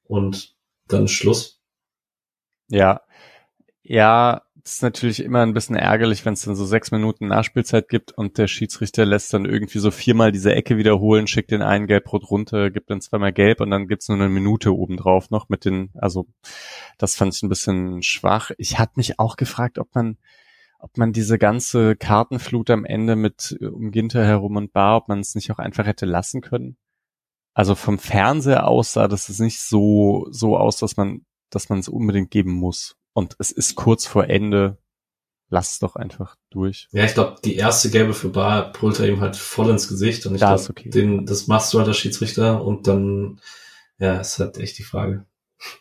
[0.04, 0.54] Und
[0.92, 1.60] dann Schluss.
[2.68, 3.00] Ja.
[3.82, 8.12] Ja, ist natürlich immer ein bisschen ärgerlich, wenn es dann so sechs Minuten Nachspielzeit gibt
[8.12, 12.30] und der Schiedsrichter lässt dann irgendwie so viermal diese Ecke wiederholen, schickt den einen gelb-rot
[12.30, 15.90] runter, gibt dann zweimal gelb und dann gibt's nur eine Minute obendrauf noch mit den,
[15.94, 16.26] also
[16.98, 18.50] das fand ich ein bisschen schwach.
[18.58, 20.18] Ich hatte mich auch gefragt, ob man,
[20.78, 25.08] ob man diese ganze Kartenflut am Ende mit äh, um Ginter herum und Bar, ob
[25.08, 26.76] man es nicht auch einfach hätte lassen können.
[27.54, 31.80] Also vom Fernseher aus sah das ist nicht so, so aus, dass man, dass man
[31.80, 32.96] es unbedingt geben muss.
[33.12, 34.78] Und es ist kurz vor Ende.
[35.52, 36.86] Lass es doch einfach durch.
[36.92, 40.24] Ja, ich glaube, die erste gelbe für Bar brüllt er ihm halt voll ins Gesicht.
[40.26, 40.90] Und ich glaube, okay.
[40.90, 43.40] den, das machst du halt als Schiedsrichter und dann,
[43.98, 45.26] ja, ist halt echt die Frage.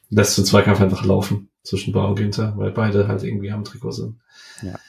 [0.09, 3.63] Lässt du den Zweikampf einfach laufen zwischen Bar und Ginter, weil beide halt irgendwie am
[3.63, 4.19] Trikot sind.
[4.63, 4.79] Ja,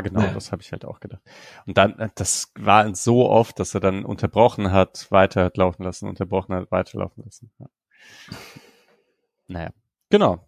[0.00, 0.32] genau, Naja.
[0.34, 1.20] das habe ich halt auch gedacht.
[1.66, 5.82] Und dann, äh, das war so oft, dass er dann unterbrochen hat, weiter hat laufen
[5.82, 7.50] lassen, unterbrochen hat, weiterlaufen lassen.
[7.58, 7.66] Ja.
[9.46, 9.70] Naja,
[10.10, 10.46] genau.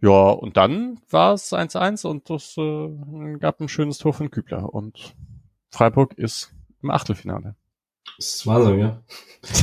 [0.00, 4.72] Ja, und dann war es 1-1 und das äh, gab ein schönes Tor von Kübler.
[4.72, 5.14] Und
[5.70, 7.56] Freiburg ist im Achtelfinale.
[8.18, 9.02] Das ist Wahnsinn, ja.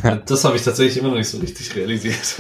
[0.04, 2.38] Ja, Das habe ich tatsächlich immer noch nicht so richtig realisiert.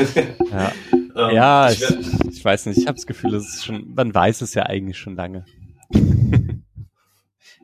[0.51, 0.71] Ja,
[1.15, 4.13] Ähm, ja ich ich, ich weiß nicht, ich habe das Gefühl, es ist schon, man
[4.13, 5.45] weiß es ja eigentlich schon lange.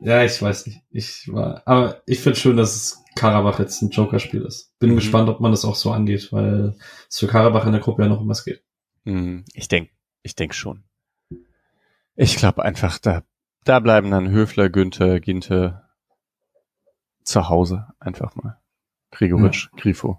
[0.02, 0.82] Ja, ich weiß nicht.
[0.90, 4.78] Ich war, aber ich finde schön, dass es Karabach jetzt ein Joker-Spiel ist.
[4.78, 4.96] Bin Mhm.
[4.96, 6.74] gespannt, ob man das auch so angeht, weil
[7.08, 8.62] es für Karabach in der Gruppe ja noch um was geht.
[9.04, 9.90] Hm, Ich denk,
[10.22, 10.84] ich denk schon.
[12.16, 13.22] Ich glaube einfach, da,
[13.64, 15.82] da bleiben dann Höfler, Günther, Ginte
[17.24, 18.58] zu Hause einfach mal.
[19.10, 20.18] Gregoritsch, Grifo.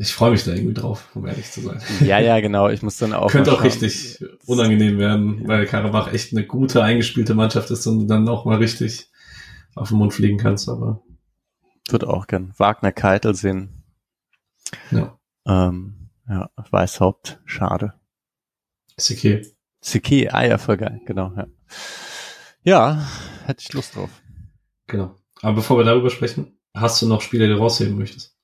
[0.00, 1.82] Ich freue mich da irgendwie drauf, um ehrlich zu sein.
[2.00, 2.68] Ja, ja, genau.
[2.68, 3.32] Ich muss dann auch.
[3.32, 8.06] Könnte auch richtig unangenehm werden, weil Karabach echt eine gute, eingespielte Mannschaft ist und du
[8.06, 9.10] dann auch mal richtig
[9.74, 11.02] auf den Mund fliegen kannst, aber
[11.90, 12.54] Wird auch gern.
[12.56, 13.82] Wagner Keitel sehen.
[14.92, 17.94] ja, Ähm, ja, Weißhaupt, schade.
[18.96, 19.44] okay.
[19.80, 21.46] Siki, ah ja, voll geil, genau, ja.
[22.62, 23.08] Ja,
[23.46, 24.10] hätte ich Lust drauf.
[24.86, 25.16] Genau.
[25.42, 28.36] Aber bevor wir darüber sprechen, hast du noch Spiele, die du rausheben möchtest?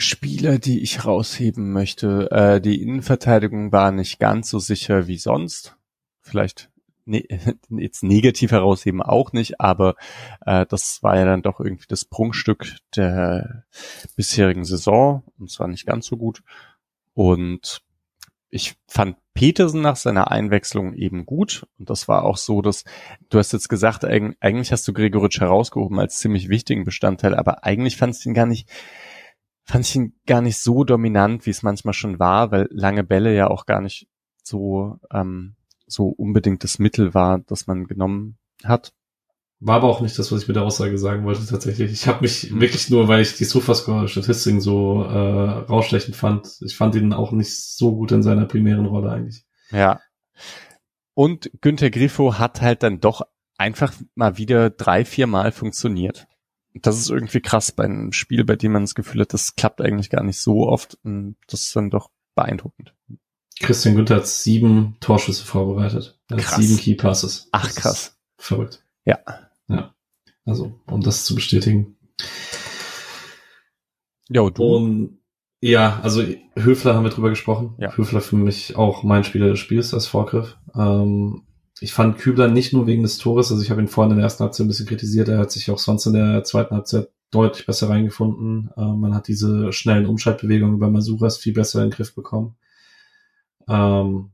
[0.00, 2.30] Spieler, die ich rausheben möchte.
[2.30, 5.76] Äh, die Innenverteidigung war nicht ganz so sicher wie sonst.
[6.20, 6.70] Vielleicht
[7.04, 7.24] ne
[7.70, 9.94] jetzt negativ herausheben auch nicht, aber
[10.46, 13.64] äh, das war ja dann doch irgendwie das Prunkstück der
[14.16, 16.42] bisherigen Saison und zwar nicht ganz so gut.
[17.14, 17.82] Und
[18.50, 21.66] ich fand Petersen nach seiner Einwechslung eben gut.
[21.78, 22.84] Und das war auch so, dass
[23.28, 27.64] du hast jetzt gesagt, eig- eigentlich hast du Gregoritsch herausgehoben als ziemlich wichtigen Bestandteil, aber
[27.64, 28.68] eigentlich fandst du ihn gar nicht
[29.70, 33.34] fand ich ihn gar nicht so dominant, wie es manchmal schon war, weil lange Bälle
[33.34, 34.08] ja auch gar nicht
[34.42, 35.54] so, ähm,
[35.86, 38.92] so unbedingt das Mittel war, das man genommen hat.
[39.60, 41.92] War aber auch nicht das, was ich mit der Aussage sagen wollte, tatsächlich.
[41.92, 42.60] Ich habe mich Hm.
[42.60, 46.48] wirklich nur, weil ich die Sofascore-Statistiken so äh, rausstechend fand.
[46.62, 49.44] Ich fand ihn auch nicht so gut in seiner primären Rolle eigentlich.
[49.70, 50.00] Ja.
[51.14, 53.22] Und Günther Griffo hat halt dann doch
[53.56, 56.26] einfach mal wieder drei, vier Mal funktioniert.
[56.74, 59.80] Das ist irgendwie krass bei einem Spiel, bei dem man das Gefühl hat, das klappt
[59.80, 60.98] eigentlich gar nicht so oft.
[61.02, 62.94] Und das ist dann doch beeindruckend.
[63.58, 66.18] Christian Günther hat sieben Torschüsse vorbereitet.
[66.28, 66.56] Er Krass.
[66.56, 67.48] sieben Key Passes.
[67.52, 68.18] Ach, Das krass.
[68.38, 68.82] Verrückt.
[69.04, 69.18] Ja.
[69.68, 69.94] Ja.
[70.46, 71.96] Also, um das zu bestätigen.
[74.28, 74.62] Jo, du.
[74.62, 75.18] Und
[75.60, 76.22] ja, also
[76.56, 77.74] Höfler haben wir drüber gesprochen.
[77.78, 77.94] Ja.
[77.96, 80.56] Höfler für mich auch mein Spieler des Spiels als Vorgriff.
[80.74, 81.42] Ähm,
[81.80, 84.24] ich fand Kübler nicht nur wegen des Tores, also ich habe ihn vorhin in der
[84.24, 87.66] ersten Halbzeit ein bisschen kritisiert, er hat sich auch sonst in der zweiten Halbzeit deutlich
[87.66, 88.70] besser reingefunden.
[88.76, 92.56] Ähm, man hat diese schnellen Umschaltbewegungen über Masuras viel besser in den Griff bekommen.
[93.68, 94.30] Ähm,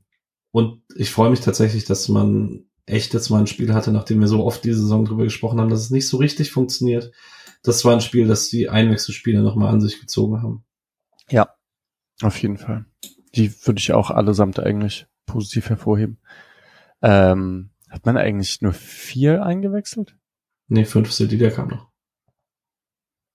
[0.50, 4.28] und ich freue mich tatsächlich, dass man echt jetzt mal ein Spiel hatte, nachdem wir
[4.28, 7.12] so oft diese Saison drüber gesprochen haben, dass es nicht so richtig funktioniert.
[7.62, 10.64] Das war ein Spiel, das die Einwechselspieler nochmal an sich gezogen haben.
[11.28, 11.48] Ja,
[12.22, 12.86] auf jeden Fall.
[13.34, 16.18] Die würde ich auch allesamt eigentlich positiv hervorheben.
[17.02, 20.16] Ähm, hat man eigentlich nur vier eingewechselt?
[20.68, 21.88] Nee, fünf Sildilia kam noch.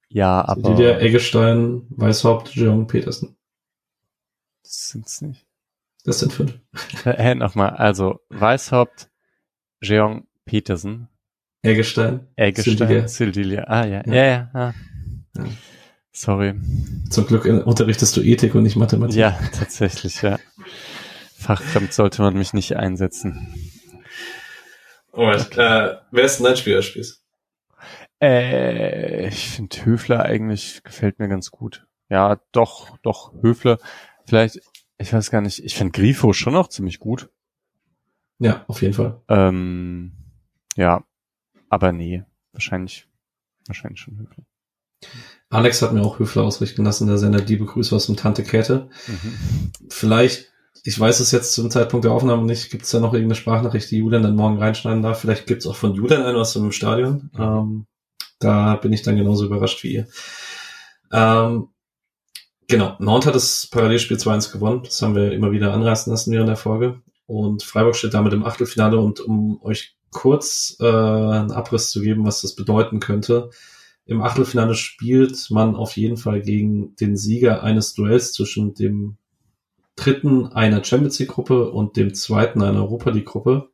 [0.09, 0.61] Ja, aber.
[0.61, 3.37] Sildilia, Eggestein, Weißhaupt, Jeong, Petersen.
[4.63, 5.45] Das sind's nicht.
[6.03, 6.59] Das sind fünf.
[7.03, 7.71] Hä, nochmal.
[7.71, 9.09] Also, Weißhaupt,
[9.81, 11.07] Jeong, Petersen,
[11.63, 13.07] Eggestein, Eggestein, Sildilia.
[13.07, 13.63] Sildilia.
[13.67, 14.03] Ah, ja.
[14.05, 14.13] Ja.
[14.13, 14.49] Ja, ja.
[14.53, 14.73] Ah.
[15.37, 15.45] Ja.
[16.11, 16.55] Sorry.
[17.09, 19.15] Zum Glück äh, unterrichtest du Ethik und nicht Mathematik.
[19.15, 20.39] Ja, tatsächlich, ja.
[21.41, 23.55] Fachfremd sollte man mich nicht einsetzen.
[25.11, 25.57] Alright.
[25.57, 27.25] Äh, wer ist denn dein Spieler des Spiels?
[28.21, 31.87] Äh, ich finde Höfler eigentlich gefällt mir ganz gut.
[32.09, 33.79] Ja, doch, doch, Höfler.
[34.25, 34.61] Vielleicht,
[34.99, 37.29] ich weiß gar nicht, ich finde Grifo schon auch ziemlich gut.
[38.37, 39.21] Ja, auf jeden Fall.
[39.27, 40.11] Ähm,
[40.75, 41.03] ja,
[41.69, 42.23] aber nee,
[42.53, 43.07] wahrscheinlich,
[43.65, 44.43] wahrscheinlich schon Höfler.
[45.49, 48.89] Alex hat mir auch Höfler ausrichten lassen, der sendet liebe Grüße aus dem Tante Käthe.
[49.07, 49.71] Mhm.
[49.89, 50.50] Vielleicht,
[50.83, 53.91] ich weiß es jetzt zum Zeitpunkt der Aufnahme nicht, gibt es da noch irgendeine Sprachnachricht,
[53.91, 55.19] die Julian dann morgen reinschneiden darf.
[55.19, 57.29] Vielleicht gibt es auch von Julian eine aus dem Stadion.
[57.37, 57.85] Ähm,
[58.39, 60.07] da bin ich dann genauso überrascht wie ihr.
[61.11, 61.67] Ähm,
[62.67, 64.81] genau, Nantes hat das Parallelspiel 2-1 gewonnen.
[64.83, 67.01] Das haben wir immer wieder anreißen lassen während der Folge.
[67.27, 68.99] Und Freiburg steht damit im Achtelfinale.
[68.99, 73.51] Und um euch kurz äh, einen Abriss zu geben, was das bedeuten könnte,
[74.05, 79.17] im Achtelfinale spielt man auf jeden Fall gegen den Sieger eines Duells zwischen dem
[79.95, 83.69] dritten einer Champions League Gruppe und dem zweiten einer Europa League Gruppe.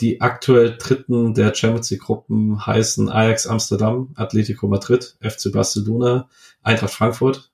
[0.00, 6.28] Die aktuell dritten der Champions League Gruppen heißen Ajax Amsterdam, Atletico Madrid, FC Barcelona,
[6.62, 7.50] Eintracht Frankfurt,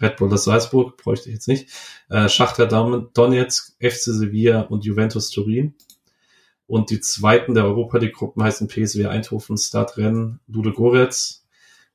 [0.00, 1.68] Red Bull Salzburg, bräuchte ich jetzt nicht,
[2.08, 5.74] äh, Schachter Donetsk, FC Sevilla und Juventus Turin.
[6.66, 11.44] Und die zweiten der Europa League Gruppen heißen PSW Eindhoven, Stad Rennes, Lude Goretz,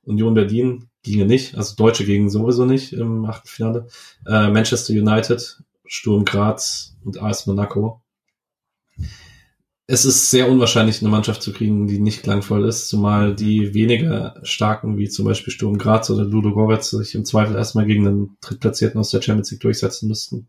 [0.02, 3.88] Union Berlin ginge nicht, also Deutsche gingen sowieso nicht im Achtelfinale,
[4.26, 8.02] äh, Manchester United, Sturm Graz und AS Monaco.
[9.88, 14.34] Es ist sehr unwahrscheinlich, eine Mannschaft zu kriegen, die nicht klangvoll ist, zumal die weniger
[14.42, 18.36] starken, wie zum Beispiel Sturm Graz oder Ludo Goretz, sich im Zweifel erstmal gegen einen
[18.40, 20.48] Drittplatzierten aus der Champions League durchsetzen müssten.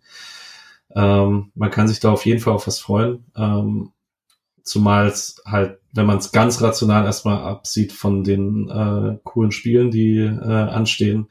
[0.95, 3.25] Ähm, man kann sich da auf jeden Fall auf was freuen.
[3.35, 3.91] Ähm,
[4.67, 9.91] Zumal es halt, wenn man es ganz rational erstmal absieht von den äh, coolen Spielen,
[9.91, 11.27] die äh, anstehen,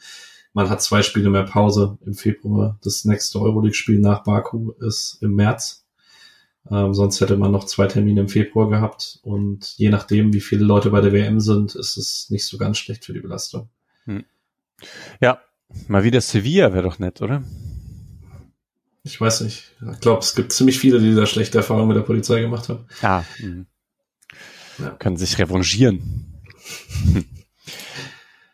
[0.53, 2.79] man hat zwei Spiele mehr Pause im Februar.
[2.83, 5.85] Das nächste Euroleague-Spiel nach Baku ist im März.
[6.71, 9.19] Ähm, sonst hätte man noch zwei Termine im Februar gehabt.
[9.23, 12.79] Und je nachdem, wie viele Leute bei der WM sind, ist es nicht so ganz
[12.79, 13.69] schlecht für die Belastung.
[15.21, 15.41] Ja,
[15.89, 17.43] mal wieder Sevilla wäre doch nett, oder?
[19.07, 19.71] Ich weiß nicht.
[19.93, 22.87] Ich glaube, es gibt ziemlich viele, die da schlechte Erfahrungen mit der Polizei gemacht haben.
[23.03, 23.23] Ah.
[24.79, 24.91] Ja.
[24.99, 26.43] können sich revanchieren.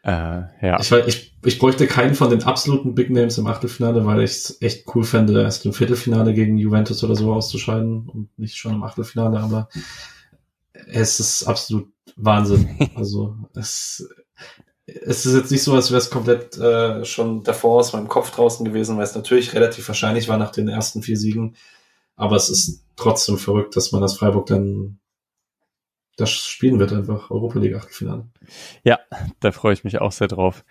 [0.05, 0.78] äh, ja.
[0.78, 4.59] Ich, ich, ich bräuchte keinen von den absoluten Big Names im Achtelfinale, weil ich es
[4.61, 8.82] echt cool fände, erst im Viertelfinale gegen Juventus oder so auszuscheiden und nicht schon im
[8.84, 9.70] Achtelfinale, aber
[10.86, 12.68] es ist absolut Wahnsinn.
[12.94, 14.07] Also es,
[14.87, 18.30] es ist jetzt nicht so, als wäre es komplett äh, schon davor aus meinem Kopf
[18.30, 21.57] draußen gewesen, weil es natürlich relativ wahrscheinlich war nach den ersten vier Siegen.
[22.16, 24.99] Aber es ist trotzdem verrückt, dass man das Freiburg dann
[26.16, 28.28] das spielen wird einfach, Europa League Achtelfinale.
[28.85, 28.99] Ja,
[29.41, 30.64] da freue ich mich auch sehr drauf.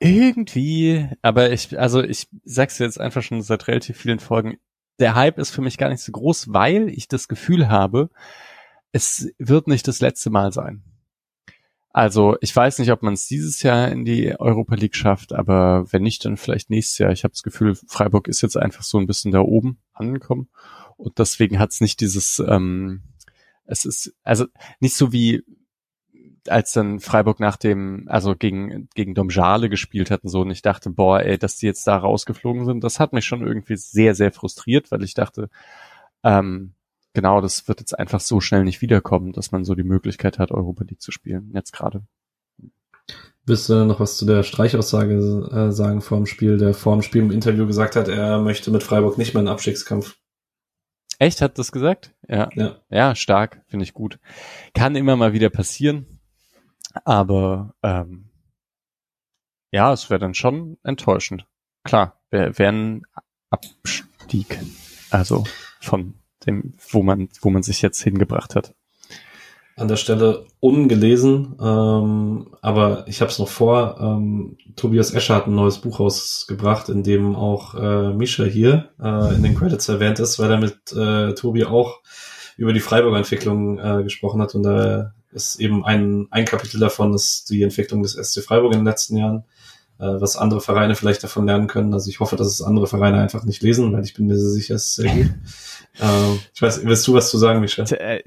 [0.00, 4.58] Irgendwie, aber ich, also ich sag's jetzt einfach schon seit relativ vielen Folgen,
[4.98, 8.10] der Hype ist für mich gar nicht so groß, weil ich das Gefühl habe,
[8.92, 10.82] es wird nicht das letzte Mal sein.
[11.90, 15.90] Also ich weiß nicht, ob man es dieses Jahr in die Europa League schafft, aber
[15.90, 17.12] wenn nicht, dann vielleicht nächstes Jahr.
[17.12, 20.48] Ich habe das Gefühl, Freiburg ist jetzt einfach so ein bisschen da oben angekommen
[20.96, 23.02] und deswegen hat es nicht dieses, ähm,
[23.64, 24.46] es ist also
[24.80, 25.44] nicht so wie
[26.48, 30.90] als dann Freiburg nach dem, also gegen, gegen Domjale gespielt hatten, so, und ich dachte,
[30.90, 34.32] boah, ey, dass die jetzt da rausgeflogen sind, das hat mich schon irgendwie sehr, sehr
[34.32, 35.50] frustriert, weil ich dachte,
[36.22, 36.74] ähm,
[37.18, 40.52] genau, das wird jetzt einfach so schnell nicht wiederkommen, dass man so die Möglichkeit hat,
[40.52, 42.04] Europa League zu spielen, jetzt gerade.
[43.44, 45.16] Willst du noch was zu der Streichaussage
[45.50, 48.70] äh, sagen vor dem Spiel, der vor dem Spiel im Interview gesagt hat, er möchte
[48.70, 50.16] mit Freiburg nicht mehr einen Abstiegskampf?
[51.18, 52.14] Echt, hat das gesagt?
[52.28, 52.50] Ja.
[52.54, 52.76] Ja.
[52.88, 54.20] Ja, stark, finde ich gut.
[54.74, 56.20] Kann immer mal wieder passieren,
[57.04, 58.30] aber ähm,
[59.72, 61.48] ja, es wäre dann schon enttäuschend.
[61.82, 63.02] Klar, wäre wär ein
[63.50, 64.60] Abstieg,
[65.10, 65.42] also
[65.80, 66.14] von
[66.46, 68.74] dem, wo man, wo man sich jetzt hingebracht hat.
[69.76, 73.98] An der Stelle ungelesen, ähm, aber ich habe es noch vor.
[74.00, 79.34] Ähm, Tobias Escher hat ein neues Buch rausgebracht, in dem auch äh, Misha hier äh,
[79.36, 82.00] in den Credits erwähnt ist, weil er mit äh, Tobi auch
[82.56, 87.14] über die Freiburger Entwicklung äh, gesprochen hat und da ist eben ein, ein Kapitel davon
[87.14, 89.44] ist die Entwicklung des SC Freiburg in den letzten Jahren,
[90.06, 91.92] was andere Vereine vielleicht davon lernen können.
[91.92, 94.74] Also ich hoffe, dass es andere Vereine einfach nicht lesen, weil ich bin mir sicher,
[94.74, 95.26] es ist sehr gut.
[96.00, 97.84] ähm, ich weiß, willst du was zu sagen, Michel?
[97.92, 98.22] Äh,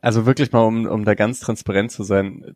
[0.00, 2.54] Also wirklich mal, um, um da ganz transparent zu sein,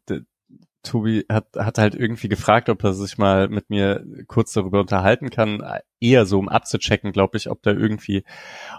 [0.82, 5.28] Tobi hat, hat halt irgendwie gefragt, ob er sich mal mit mir kurz darüber unterhalten
[5.28, 5.62] kann,
[6.00, 8.24] eher so um abzuchecken, glaube ich, ob da irgendwie,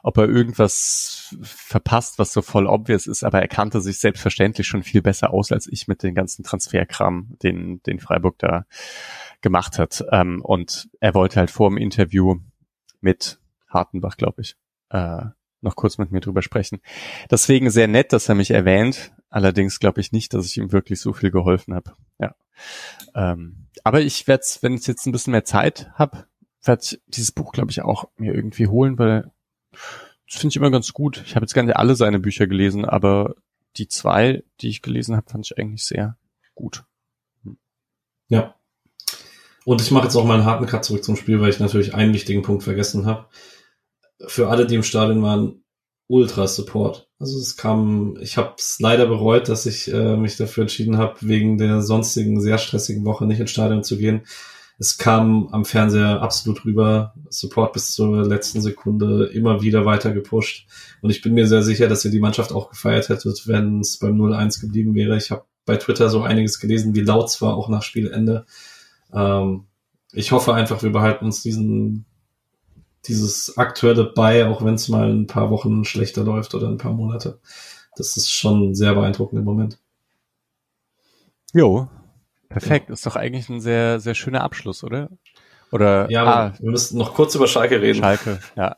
[0.01, 4.81] ob er irgendwas verpasst, was so voll obvious ist, aber er kannte sich selbstverständlich schon
[4.81, 8.65] viel besser aus als ich mit den ganzen Transferkram, den, den Freiburg da
[9.41, 10.03] gemacht hat.
[10.11, 12.39] Ähm, und er wollte halt vor dem Interview
[12.99, 14.55] mit Hartenbach, glaube ich,
[14.89, 15.25] äh,
[15.61, 16.81] noch kurz mit mir drüber sprechen.
[17.29, 19.11] Deswegen sehr nett, dass er mich erwähnt.
[19.29, 21.93] Allerdings glaube ich nicht, dass ich ihm wirklich so viel geholfen habe.
[22.19, 22.35] Ja.
[23.15, 26.25] Ähm, aber ich werde, wenn ich jetzt ein bisschen mehr Zeit habe,
[26.63, 29.31] werde dieses Buch, glaube ich, auch mir irgendwie holen, weil
[30.27, 31.23] das finde ich immer ganz gut.
[31.25, 33.35] Ich habe jetzt gar nicht alle seine Bücher gelesen, aber
[33.77, 36.17] die zwei, die ich gelesen habe, fand ich eigentlich sehr
[36.55, 36.83] gut.
[38.27, 38.55] Ja.
[39.65, 41.93] Und ich mache jetzt auch mal einen harten Cut zurück zum Spiel, weil ich natürlich
[41.93, 43.25] einen wichtigen Punkt vergessen habe.
[44.27, 45.63] Für alle, die im Stadion waren,
[46.07, 47.07] Ultra Support.
[47.19, 51.15] Also es kam, ich habe es leider bereut, dass ich äh, mich dafür entschieden habe,
[51.21, 54.23] wegen der sonstigen sehr stressigen Woche nicht ins Stadion zu gehen.
[54.77, 60.67] Es kam am Fernseher absolut rüber, Support bis zur letzten Sekunde immer wieder weiter gepusht.
[61.01, 63.99] Und ich bin mir sehr sicher, dass ihr die Mannschaft auch gefeiert hättet, wenn es
[63.99, 65.15] beim 0-1 geblieben wäre.
[65.15, 68.45] Ich habe bei Twitter so einiges gelesen, wie laut es war, auch nach Spielende.
[69.13, 69.65] Ähm,
[70.13, 72.05] ich hoffe einfach, wir behalten uns diesen
[73.07, 76.93] dieses aktuelle bei, auch wenn es mal ein paar Wochen schlechter läuft oder ein paar
[76.93, 77.39] Monate.
[77.95, 79.79] Das ist schon sehr beeindruckend im Moment.
[81.53, 81.89] Jo,
[82.47, 82.89] perfekt.
[82.89, 82.93] Ja.
[82.93, 85.09] Ist doch eigentlich ein sehr, sehr schöner Abschluss, oder?
[85.71, 87.99] Oder ja, ah, wir müssen noch kurz über Schalke reden.
[87.99, 88.75] Schalke, ja.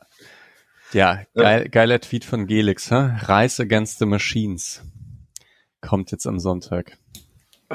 [0.92, 3.16] Ja, geil, geiler Tweet von Gelix, hä?
[3.26, 4.82] Rise Against the Machines.
[5.80, 6.98] Kommt jetzt am Sonntag.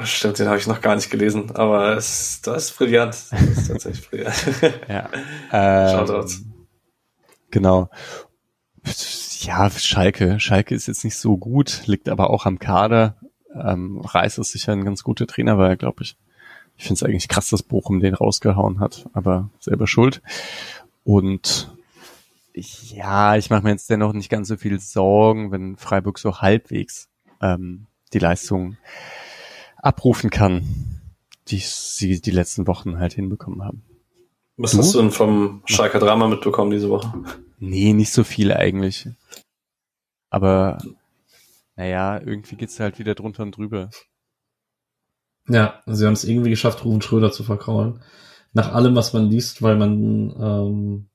[0.04, 3.16] Stimmt, den habe ich noch gar nicht gelesen, aber es, das ist brillant.
[3.32, 4.36] Das ist tatsächlich brillant.
[4.88, 5.10] ja.
[5.52, 6.44] Ähm, Shoutouts.
[7.52, 7.90] Genau.
[9.42, 10.40] Ja, Schalke.
[10.40, 13.16] Schalke ist jetzt nicht so gut, liegt aber auch am Kader.
[13.54, 16.18] Ähm, Reis ist sicher ein ganz guter Trainer, weil er, glaube ich,
[16.78, 20.22] ich finde es eigentlich krass, dass Bochum den rausgehauen hat, aber selber schuld.
[21.04, 21.72] Und
[22.54, 27.10] ja, ich mache mir jetzt dennoch nicht ganz so viel Sorgen, wenn Freiburg so halbwegs
[27.42, 28.78] ähm, die Leistung
[29.82, 30.64] abrufen kann,
[31.48, 33.84] die sie die letzten Wochen halt hinbekommen haben.
[34.58, 34.80] Was du?
[34.80, 37.12] hast du denn vom Schalker Drama mitbekommen diese Woche?
[37.60, 39.08] Nee, nicht so viel eigentlich.
[40.30, 40.78] Aber
[41.76, 43.90] naja, irgendwie geht's halt wieder drunter und drüber.
[45.48, 48.02] Ja, sie haben es irgendwie geschafft, Rufen Schröder zu verkraulen.
[48.54, 51.10] Nach allem, was man liest, weil man ähm,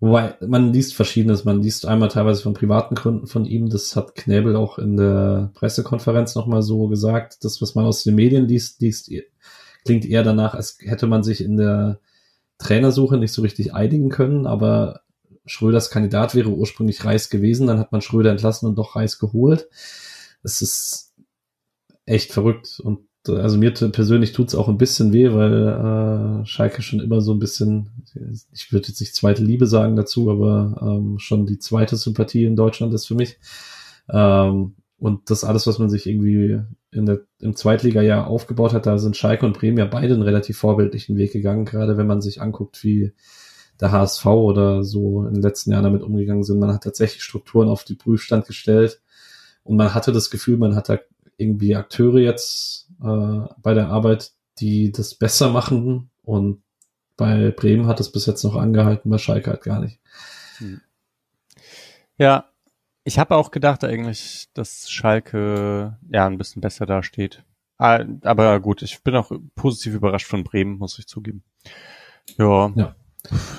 [0.00, 1.44] Wobei, man liest Verschiedenes.
[1.44, 3.68] Man liest einmal teilweise von privaten Gründen von ihm.
[3.68, 7.44] Das hat Knäbel auch in der Pressekonferenz nochmal so gesagt.
[7.44, 9.10] Das, was man aus den Medien liest, liest,
[9.84, 11.98] klingt eher danach, als hätte man sich in der
[12.58, 14.46] Trainersuche nicht so richtig einigen können.
[14.46, 15.00] Aber
[15.46, 17.66] Schröders Kandidat wäre ursprünglich Reis gewesen.
[17.66, 19.68] Dann hat man Schröder entlassen und doch Reis geholt.
[20.44, 21.14] Es ist
[22.06, 22.78] echt verrückt.
[22.78, 27.32] Und also mir persönlich tut's auch ein bisschen weh, weil äh, Schalke schon immer so
[27.32, 27.90] ein bisschen,
[28.52, 32.56] ich würde jetzt nicht zweite Liebe sagen dazu, aber ähm, schon die zweite Sympathie in
[32.56, 33.38] Deutschland ist für mich.
[34.08, 36.60] Ähm, und das alles, was man sich irgendwie
[36.90, 40.58] in der, im Zweitliga-Jahr aufgebaut hat, da sind Schalke und Bremen ja beide einen relativ
[40.58, 43.12] vorbildlichen Weg gegangen, gerade wenn man sich anguckt, wie
[43.80, 46.58] der HSV oder so in den letzten Jahren damit umgegangen sind.
[46.58, 49.00] Man hat tatsächlich Strukturen auf die Prüfstand gestellt
[49.62, 50.98] und man hatte das Gefühl, man hat da
[51.36, 56.62] irgendwie Akteure jetzt äh, bei der Arbeit, die das besser machen und
[57.16, 60.00] bei Bremen hat es bis jetzt noch angehalten, bei Schalke halt gar nicht.
[60.58, 60.80] Hm.
[62.16, 62.50] Ja,
[63.04, 67.42] ich habe auch gedacht eigentlich, dass Schalke ja ein bisschen besser dasteht.
[67.78, 71.42] Ah, aber gut, ich bin auch positiv überrascht von Bremen, muss ich zugeben.
[72.36, 72.72] Ja.
[72.74, 72.94] ja.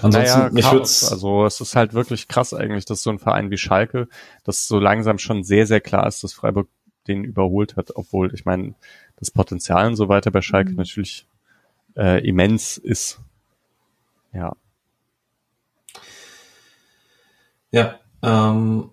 [0.02, 3.52] Ansonsten, naja, mich wird's also es ist halt wirklich krass eigentlich, dass so ein Verein
[3.52, 4.08] wie Schalke,
[4.44, 6.70] dass so langsam schon sehr, sehr klar ist, dass Freiburg
[7.08, 8.76] den überholt hat, obwohl ich meine,
[9.20, 10.78] das Potenzial und so weiter bei Schalke mhm.
[10.78, 11.28] natürlich
[11.96, 13.20] äh, immens ist.
[14.34, 14.56] Ja.
[17.72, 18.90] Ja, ähm,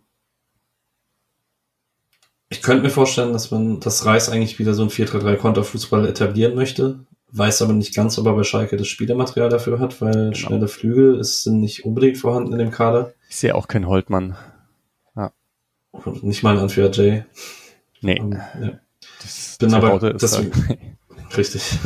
[2.48, 7.00] ich könnte mir vorstellen, dass man das Reis eigentlich wieder so ein 4-3-3-Konterfußball etablieren möchte.
[7.32, 10.34] Weiß aber nicht ganz, ob er bei Schalke das Spielermaterial dafür hat, weil genau.
[10.34, 13.14] schnelle Flügel ist, sind nicht unbedingt vorhanden in dem Kader.
[13.28, 14.36] Ich sehe auch keinen Holtmann.
[15.16, 15.32] Ja.
[16.22, 17.24] Nicht mal ein Anführer Jay.
[18.00, 18.20] Nee.
[18.20, 18.80] Um, ja.
[19.26, 20.96] Das bin aber deswegen,
[21.36, 21.78] richtig.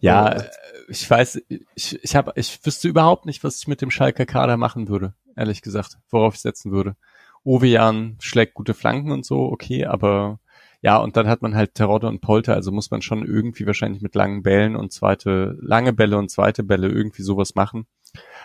[0.00, 0.44] ja,
[0.88, 1.42] ich weiß,
[1.74, 5.14] ich, ich habe, ich wüsste überhaupt nicht, was ich mit dem Schalker Kader machen würde,
[5.36, 6.96] ehrlich gesagt, worauf ich setzen würde.
[7.42, 10.40] Ovejan schlägt gute Flanken und so, okay, aber
[10.84, 14.02] ja, und dann hat man halt Terodde und Polter, also muss man schon irgendwie wahrscheinlich
[14.02, 17.86] mit langen Bällen und zweite, lange Bälle und zweite Bälle irgendwie sowas machen.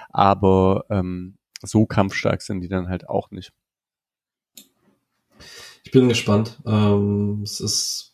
[0.09, 3.51] Aber ähm, so kampfstark sind die dann halt auch nicht.
[5.89, 6.59] Ich bin gespannt.
[6.67, 8.13] Ähm, es ist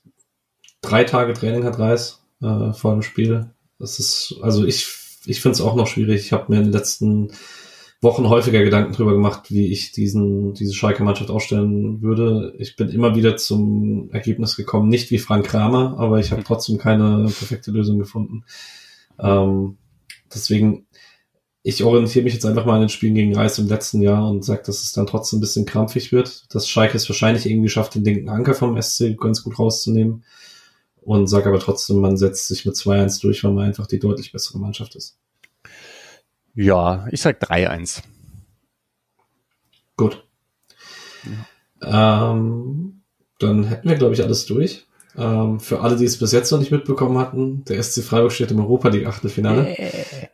[0.79, 3.51] drei Tage Training hat Reis äh, vor dem Spiel.
[3.79, 4.87] Das ist, also ich,
[5.25, 6.21] ich finde es auch noch schwierig.
[6.21, 7.33] Ich habe mir in den letzten
[7.99, 12.55] Wochen häufiger Gedanken drüber gemacht, wie ich diesen, diese Schalke Mannschaft aufstellen würde.
[12.59, 16.77] Ich bin immer wieder zum Ergebnis gekommen, nicht wie Frank Kramer, aber ich habe trotzdem
[16.77, 18.45] keine perfekte Lösung gefunden.
[19.19, 19.75] Ähm,
[20.33, 20.84] deswegen,
[21.67, 24.45] ich orientiere mich jetzt einfach mal an den Spielen gegen Reis im letzten Jahr und
[24.45, 27.95] sage, dass es dann trotzdem ein bisschen krampfig wird, dass Schalke es wahrscheinlich irgendwie schafft,
[27.95, 30.23] den linken Anker vom SC ganz gut rauszunehmen
[31.01, 34.31] und sage aber trotzdem, man setzt sich mit 2-1 durch, weil man einfach die deutlich
[34.31, 35.17] bessere Mannschaft ist.
[36.53, 38.03] Ja, ich sag 3-1.
[39.97, 40.23] Gut.
[41.81, 42.31] Ja.
[42.31, 43.01] Ähm,
[43.39, 44.85] dann hätten wir, glaube ich, alles durch.
[45.17, 48.51] Ähm, für alle, die es bis jetzt noch nicht mitbekommen hatten, der SC Freiburg steht
[48.51, 49.75] im Europa League Achtelfinale.
[49.75, 50.27] Äh.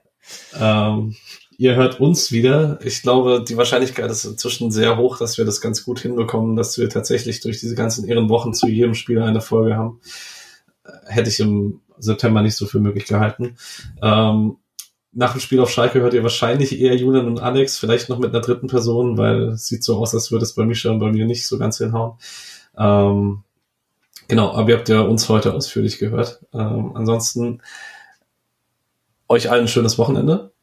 [0.59, 1.15] Ähm,
[1.57, 2.79] ihr hört uns wieder.
[2.84, 6.77] Ich glaube, die Wahrscheinlichkeit ist inzwischen sehr hoch, dass wir das ganz gut hinbekommen, dass
[6.77, 10.01] wir tatsächlich durch diese ganzen Ehrenwochen zu jedem Spieler eine Folge haben.
[11.05, 13.57] Hätte ich im September nicht so für möglich gehalten.
[14.01, 14.57] Ähm,
[15.13, 18.34] nach dem Spiel auf Schalke hört ihr wahrscheinlich eher Julian und Alex, vielleicht noch mit
[18.34, 21.11] einer dritten Person, weil es sieht so aus, als würde es bei Misha und bei
[21.11, 22.13] mir nicht so ganz hinhauen.
[22.77, 23.43] Ähm,
[24.27, 26.41] genau, aber ihr habt ja uns heute ausführlich gehört.
[26.53, 27.61] Ähm, ansonsten
[29.32, 30.53] euch allen ein schönes Wochenende.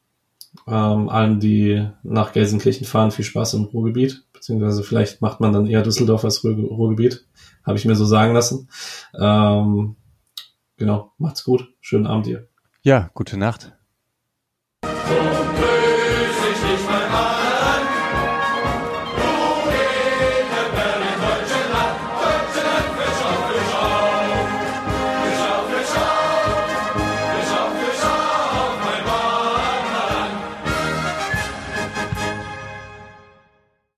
[0.66, 5.66] Ähm, allen, die nach Gelsenkirchen fahren, viel Spaß im Ruhrgebiet, beziehungsweise vielleicht macht man dann
[5.66, 7.26] eher Düsseldorf als Ruhr Ruhrgebiet,
[7.64, 8.68] habe ich mir so sagen lassen.
[9.18, 9.96] Ähm,
[10.76, 12.48] genau, macht's gut, schönen Abend dir.
[12.82, 13.72] Ja, gute Nacht.